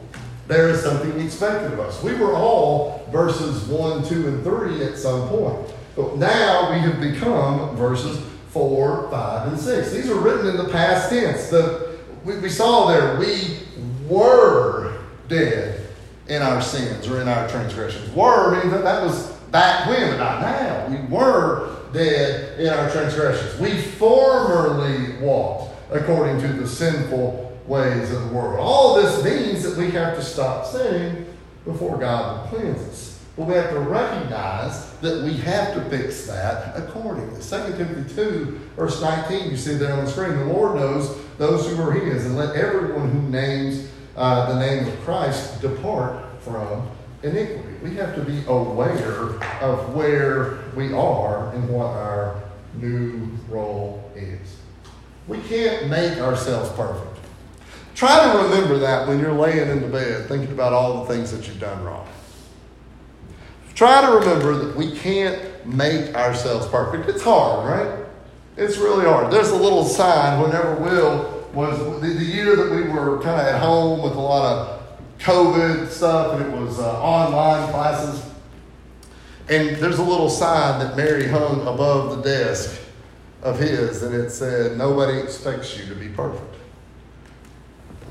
there 0.47 0.69
is 0.69 0.81
something 0.81 1.19
expected 1.19 1.73
of 1.73 1.79
us. 1.79 2.01
We 2.03 2.15
were 2.15 2.33
all 2.33 3.07
verses 3.11 3.63
1, 3.67 4.05
2, 4.05 4.27
and 4.27 4.43
3 4.43 4.83
at 4.83 4.97
some 4.97 5.27
point. 5.29 5.73
But 5.95 6.17
now 6.17 6.71
we 6.71 6.79
have 6.79 6.99
become 6.99 7.75
verses 7.75 8.19
4, 8.49 9.09
5, 9.09 9.47
and 9.47 9.59
6. 9.59 9.91
These 9.91 10.09
are 10.09 10.19
written 10.19 10.47
in 10.47 10.57
the 10.57 10.69
past 10.69 11.09
tense. 11.09 11.49
The, 11.49 11.99
we, 12.25 12.37
we 12.39 12.49
saw 12.49 12.87
there, 12.87 13.19
we 13.19 13.59
were 14.07 15.01
dead 15.27 15.87
in 16.27 16.41
our 16.41 16.61
sins 16.61 17.07
or 17.07 17.21
in 17.21 17.27
our 17.27 17.47
transgressions. 17.47 18.09
Were 18.15 18.59
means 18.59 18.71
that 18.71 18.83
that 18.83 19.03
was 19.03 19.32
back 19.53 19.87
when, 19.87 20.09
but 20.09 20.17
not 20.17 20.41
now. 20.41 20.87
We 20.87 20.97
were 21.15 21.77
dead 21.93 22.59
in 22.59 22.67
our 22.67 22.89
transgressions. 22.89 23.57
We 23.59 23.79
formerly 23.79 25.15
walked 25.19 25.75
according 25.91 26.41
to 26.41 26.47
the 26.47 26.67
sinful 26.67 27.55
ways 27.67 28.11
of 28.11 28.27
the 28.27 28.35
world. 28.35 28.59
All 28.59 28.95
this 28.95 29.23
means 29.23 29.63
that 29.63 29.77
we 29.77 29.91
have 29.91 30.15
to 30.17 30.23
stop 30.23 30.65
sinning 30.65 31.27
before 31.65 31.99
God 31.99 32.51
will 32.51 32.59
cleanse 32.59 32.81
us. 32.89 33.19
But 33.37 33.47
we 33.47 33.53
have 33.53 33.69
to 33.69 33.79
recognize 33.79 34.91
that 34.97 35.23
we 35.23 35.33
have 35.37 35.73
to 35.75 35.89
fix 35.89 36.25
that 36.25 36.75
accordingly. 36.75 37.39
2 37.39 37.77
Timothy 37.77 38.15
2, 38.15 38.59
verse 38.75 39.01
19, 39.01 39.51
you 39.51 39.57
see 39.57 39.75
there 39.75 39.93
on 39.93 40.05
the 40.05 40.11
screen. 40.11 40.35
The 40.35 40.45
Lord 40.45 40.75
knows 40.75 41.15
those 41.37 41.67
who 41.67 41.81
are 41.81 41.91
his, 41.91 42.25
and 42.25 42.35
let 42.35 42.55
everyone 42.55 43.09
who 43.09 43.21
names 43.29 43.87
uh, 44.15 44.51
the 44.53 44.59
name 44.59 44.87
of 44.87 44.99
Christ 45.01 45.61
depart 45.61 46.25
from 46.41 46.87
iniquity. 47.21 47.72
We 47.83 47.95
have 47.95 48.15
to 48.15 48.21
be 48.21 48.41
aware 48.47 49.31
of 49.61 49.93
where 49.93 50.59
we 50.73 50.93
are 50.93 51.53
and 51.53 51.67
what 51.67 51.87
our 51.87 52.41
new 52.75 53.29
role 53.49 54.09
is. 54.15 54.55
We 55.27 55.39
can't 55.41 55.89
make 55.89 56.17
ourselves 56.19 56.69
perfect. 56.77 57.19
Try 57.93 58.31
to 58.31 58.43
remember 58.43 58.77
that 58.79 59.05
when 59.05 59.19
you're 59.19 59.33
laying 59.33 59.69
in 59.69 59.81
the 59.81 59.89
bed 59.89 60.29
thinking 60.29 60.53
about 60.53 60.71
all 60.71 61.03
the 61.03 61.13
things 61.13 61.29
that 61.31 61.45
you've 61.45 61.59
done 61.59 61.83
wrong. 61.83 62.07
Try 63.75 63.99
to 63.99 64.13
remember 64.13 64.55
that 64.65 64.77
we 64.77 64.95
can't 64.95 65.65
make 65.65 66.15
ourselves 66.15 66.65
perfect. 66.67 67.09
It's 67.09 67.21
hard, 67.21 67.67
right? 67.67 68.05
It's 68.55 68.77
really 68.77 69.05
hard. 69.05 69.29
There's 69.29 69.49
a 69.49 69.57
little 69.57 69.83
sign 69.83 70.41
whenever 70.41 70.75
Will 70.75 71.49
was 71.53 72.01
the, 72.01 72.07
year 72.07 72.55
that 72.55 72.71
we 72.71 72.83
were 72.83 73.21
kind 73.21 73.41
of 73.41 73.45
at 73.45 73.59
home 73.59 74.01
with 74.01 74.13
a 74.13 74.19
lot 74.19 74.43
of 74.43 74.82
COVID 75.23 75.87
stuff 75.89 76.39
and 76.39 76.53
it 76.53 76.57
was 76.57 76.79
uh, 76.79 77.01
online 77.01 77.71
classes. 77.71 78.29
And 79.49 79.77
there's 79.77 79.97
a 79.97 80.03
little 80.03 80.29
sign 80.29 80.79
that 80.79 80.97
Mary 80.97 81.27
hung 81.27 81.61
above 81.61 82.17
the 82.17 82.23
desk 82.23 82.79
of 83.41 83.57
his 83.57 84.03
and 84.03 84.13
it 84.13 84.29
said, 84.31 84.77
Nobody 84.77 85.19
expects 85.19 85.77
you 85.77 85.85
to 85.85 85.95
be 85.95 86.09
perfect. 86.09 86.53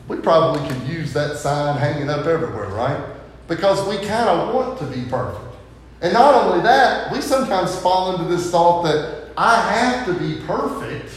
We 0.09 0.17
probably 0.19 0.67
could 0.69 0.89
use 0.89 1.13
that 1.13 1.37
sign 1.37 1.77
hanging 1.79 2.09
up 2.09 2.27
everywhere, 2.27 2.69
right? 2.69 3.03
Because 3.47 3.87
we 3.87 3.97
kind 4.07 4.29
of 4.29 4.55
want 4.55 4.79
to 4.79 4.87
be 4.87 5.09
perfect. 5.09 5.45
And 6.01 6.15
not 6.15 6.35
only 6.35 6.63
that, 6.63 7.13
we 7.13 7.21
sometimes 7.21 7.77
fall 7.77 8.15
into 8.15 8.35
this 8.35 8.51
thought 8.51 8.83
that 8.85 9.29
I 9.37 9.61
have 9.71 10.07
to 10.07 10.15
be 10.15 10.41
perfect 10.47 11.13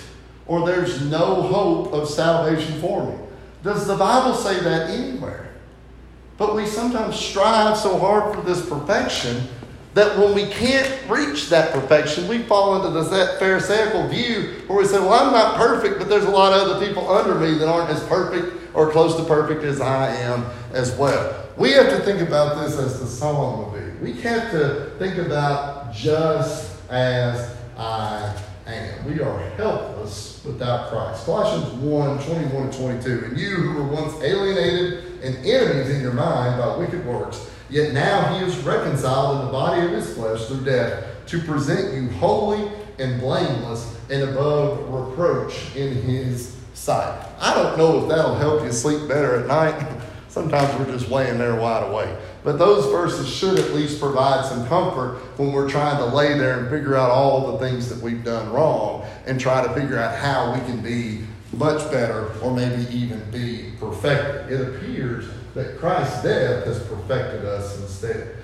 or 0.46 0.66
there's 0.66 1.02
no 1.10 1.42
hope 1.42 1.94
of 1.94 2.10
salvation 2.10 2.80
for 2.82 3.06
me. 3.06 3.18
Does 3.64 3.88
the 3.88 3.96
Bible 3.96 4.36
say 4.36 4.60
that 4.60 4.90
anywhere? 4.90 5.55
But 6.38 6.56
we 6.56 6.66
sometimes 6.66 7.16
strive 7.16 7.78
so 7.78 7.98
hard 7.98 8.36
for 8.36 8.42
this 8.42 8.68
perfection 8.68 9.48
that 9.94 10.18
when 10.20 10.36
we 10.36 10.48
can't 10.48 10.92
reach 11.10 11.48
that 11.50 11.72
perfection, 11.72 12.28
we 12.28 12.40
fall 12.40 12.76
into 12.76 12.90
this, 13.00 13.10
that 13.10 13.40
Pharisaical 13.40 14.10
view 14.10 14.62
where 14.68 14.80
we 14.80 14.86
say, 14.86 15.00
Well, 15.00 15.14
I'm 15.14 15.32
not 15.32 15.56
perfect, 15.56 16.00
but 16.00 16.10
there's 16.10 16.26
a 16.26 16.30
lot 16.30 16.52
of 16.52 16.68
other 16.68 16.86
people 16.86 17.10
under 17.10 17.36
me 17.36 17.58
that 17.58 17.70
aren't 17.70 17.90
as 17.90 18.04
perfect 18.04 18.76
or 18.76 18.92
close 18.92 19.16
to 19.16 19.24
perfect 19.24 19.64
as 19.64 19.80
I 19.80 20.14
am 20.18 20.46
as 20.74 20.96
well. 20.98 21.46
We 21.56 21.72
have 21.72 21.88
to 21.88 22.00
think 22.00 22.20
about 22.20 22.62
this 22.62 22.78
as 22.78 23.00
the 23.00 23.08
song 23.08 23.72
would 23.72 24.02
be. 24.02 24.06
We 24.06 24.22
have 24.24 24.52
to 24.52 24.92
think 25.00 25.18
about 25.18 25.94
just 25.94 26.78
as 26.90 27.56
I 27.78 28.38
am. 28.74 29.06
We 29.06 29.22
are 29.22 29.40
helpless 29.52 30.42
without 30.46 30.90
Christ. 30.90 31.26
Colossians 31.26 31.74
1 31.82 32.24
21 32.24 32.64
and 32.64 32.74
22. 32.74 33.26
And 33.26 33.38
you 33.38 33.56
who 33.56 33.82
were 33.82 33.88
once 33.88 34.22
alienated 34.22 35.22
and 35.24 35.38
enemies 35.46 35.90
in 35.90 36.02
your 36.02 36.14
mind 36.14 36.60
by 36.60 36.78
wicked 36.78 37.06
works, 37.06 37.50
yet 37.70 37.94
now 37.94 38.38
he 38.38 38.46
is 38.46 38.58
reconciled 38.60 39.40
in 39.40 39.46
the 39.48 39.52
body 39.52 39.86
of 39.86 39.92
his 39.92 40.14
flesh 40.14 40.46
through 40.48 40.66
death 40.66 41.06
to 41.28 41.40
present 41.40 41.94
you 41.94 42.10
holy 42.18 42.72
and 43.00 43.20
blameless 43.20 43.98
and 44.10 44.24
above 44.24 44.88
reproach 44.90 45.76
in 45.76 45.94
his 46.04 46.56
sight. 46.74 47.28
I 47.40 47.54
don't 47.54 47.78
know 47.78 48.04
if 48.04 48.10
that'll 48.10 48.36
help 48.36 48.64
you 48.64 48.72
sleep 48.72 49.08
better 49.08 49.36
at 49.40 49.48
night. 49.48 50.02
Sometimes 50.36 50.78
we're 50.78 50.92
just 50.94 51.10
laying 51.10 51.38
there 51.38 51.56
wide 51.56 51.90
awake. 51.90 52.14
But 52.44 52.60
those 52.60 52.92
verses 52.92 53.34
should 53.34 53.58
at 53.58 53.72
least 53.72 54.02
provide 54.02 54.44
some 54.44 54.68
comfort 54.68 55.20
when 55.38 55.54
we're 55.54 55.70
trying 55.70 55.98
to 56.00 56.14
lay 56.14 56.38
there 56.38 56.60
and 56.60 56.70
figure 56.70 56.94
out 56.94 57.10
all 57.10 57.54
the 57.54 57.60
things 57.60 57.88
that 57.88 58.02
we've 58.02 58.22
done 58.22 58.52
wrong 58.52 59.08
and 59.26 59.40
try 59.40 59.66
to 59.66 59.74
figure 59.74 59.98
out 59.98 60.14
how 60.14 60.54
we 60.54 60.60
can 60.66 60.82
be 60.82 61.22
much 61.54 61.90
better 61.90 62.34
or 62.42 62.54
maybe 62.54 62.86
even 62.94 63.24
be 63.32 63.72
perfected. 63.80 64.52
It 64.52 64.76
appears 64.76 65.26
that 65.54 65.78
Christ's 65.78 66.22
death 66.22 66.66
has 66.66 66.84
perfected 66.84 67.46
us 67.46 67.80
instead. 67.80 68.36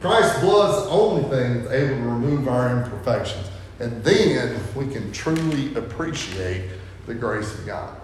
Christ's 0.00 0.38
blood's 0.38 0.84
the 0.84 0.90
only 0.90 1.24
thing 1.36 1.64
that's 1.64 1.72
able 1.72 1.96
to 1.96 2.02
remove 2.02 2.46
our 2.46 2.76
imperfections. 2.76 3.48
And 3.80 4.04
then 4.04 4.60
we 4.76 4.86
can 4.86 5.10
truly 5.10 5.74
appreciate 5.74 6.70
the 7.06 7.14
grace 7.14 7.52
of 7.58 7.66
God. 7.66 8.00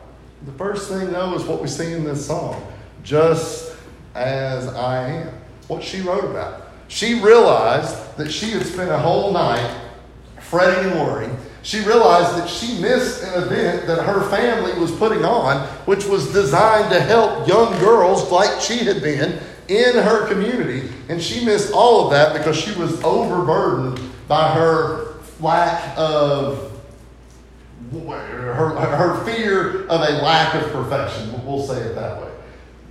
The 0.47 0.53
first 0.55 0.89
thing, 0.89 1.13
though, 1.13 1.33
is 1.35 1.45
what 1.45 1.63
we 1.63 1.69
see 1.69 1.93
in 1.93 2.03
this 2.03 2.27
song 2.27 2.73
just 3.07 3.77
as 4.17 4.67
I 4.67 5.09
am. 5.09 5.33
What 5.69 5.83
she 5.83 6.01
wrote 6.03 6.25
about. 6.25 6.63
She 6.89 7.21
realized 7.21 8.17
that 8.17 8.31
she 8.31 8.51
had 8.51 8.67
spent 8.67 8.91
a 8.91 8.99
whole 8.99 9.33
night 9.33 9.81
fretting 10.41 10.91
and 10.91 11.01
worrying. 11.01 11.37
She 11.63 11.81
realized 11.81 12.37
that 12.37 12.49
she 12.49 12.81
missed 12.81 13.25
an 13.25 13.43
event 13.43 13.87
that 13.87 14.05
her 14.05 14.29
family 14.29 14.79
was 14.79 14.93
putting 14.93 15.25
on, 15.25 15.67
which 15.87 16.05
was 16.05 16.33
designed 16.33 16.93
to 16.93 17.01
help 17.01 17.49
young 17.49 17.77
girls 17.81 18.31
like 18.31 18.61
she 18.61 18.79
had 18.79 19.03
been 19.03 19.41
in 19.69 19.95
her 19.95 20.29
community. 20.29 20.89
And 21.09 21.21
she 21.21 21.45
missed 21.45 21.73
all 21.73 22.05
of 22.05 22.11
that 22.13 22.33
because 22.37 22.57
she 22.57 22.73
was 22.79 23.03
overburdened 23.03 24.01
by 24.29 24.53
her 24.53 25.15
lack 25.41 25.97
of 25.97 26.73
her, 27.93 28.97
her 28.97 29.25
fear 29.25 29.87
of 29.87 30.01
a 30.01 30.23
lack 30.23 30.55
of 30.55 30.71
perfection. 30.73 31.45
We'll 31.45 31.67
say 31.67 31.81
it 31.81 31.95
that 31.95 32.21
way 32.21 32.26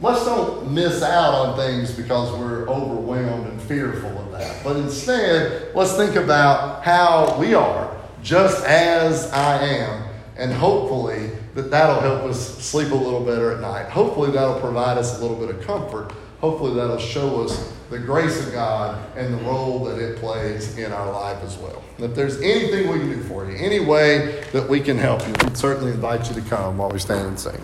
let's 0.01 0.25
don't 0.25 0.71
miss 0.71 1.01
out 1.01 1.33
on 1.33 1.57
things 1.57 1.91
because 1.91 2.31
we're 2.37 2.67
overwhelmed 2.67 3.47
and 3.47 3.61
fearful 3.61 4.09
of 4.17 4.31
that. 4.31 4.63
But 4.63 4.75
instead, 4.77 5.75
let's 5.75 5.95
think 5.95 6.15
about 6.15 6.83
how 6.83 7.37
we 7.39 7.53
are, 7.53 7.95
just 8.21 8.65
as 8.65 9.31
I 9.31 9.63
am, 9.63 10.09
and 10.37 10.51
hopefully 10.51 11.31
that 11.53 11.71
that'll 11.71 12.01
help 12.01 12.23
us 12.23 12.57
sleep 12.63 12.91
a 12.91 12.95
little 12.95 13.23
better 13.23 13.51
at 13.51 13.61
night. 13.61 13.89
Hopefully 13.89 14.31
that'll 14.31 14.59
provide 14.59 14.97
us 14.97 15.17
a 15.17 15.21
little 15.21 15.37
bit 15.37 15.55
of 15.55 15.61
comfort. 15.65 16.11
Hopefully 16.41 16.75
that'll 16.75 16.97
show 16.97 17.43
us 17.43 17.73
the 17.89 17.97
grace 17.97 18.45
of 18.45 18.51
God 18.51 19.01
and 19.15 19.33
the 19.33 19.43
role 19.43 19.85
that 19.85 19.99
it 19.99 20.17
plays 20.17 20.77
in 20.77 20.91
our 20.91 21.11
life 21.11 21.41
as 21.43 21.57
well. 21.57 21.81
if 21.99 22.13
there's 22.13 22.41
anything 22.41 22.89
we 22.89 22.99
can 22.99 23.09
do 23.09 23.23
for 23.23 23.49
you, 23.49 23.55
any 23.57 23.79
way 23.79 24.43
that 24.51 24.67
we 24.67 24.81
can 24.81 24.97
help 24.97 25.25
you, 25.27 25.33
we'd 25.43 25.55
certainly 25.55 25.91
invite 25.91 26.27
you 26.27 26.35
to 26.35 26.47
come 26.49 26.77
while 26.77 26.89
we 26.89 26.99
stand 26.99 27.27
and 27.27 27.39
sing. 27.39 27.61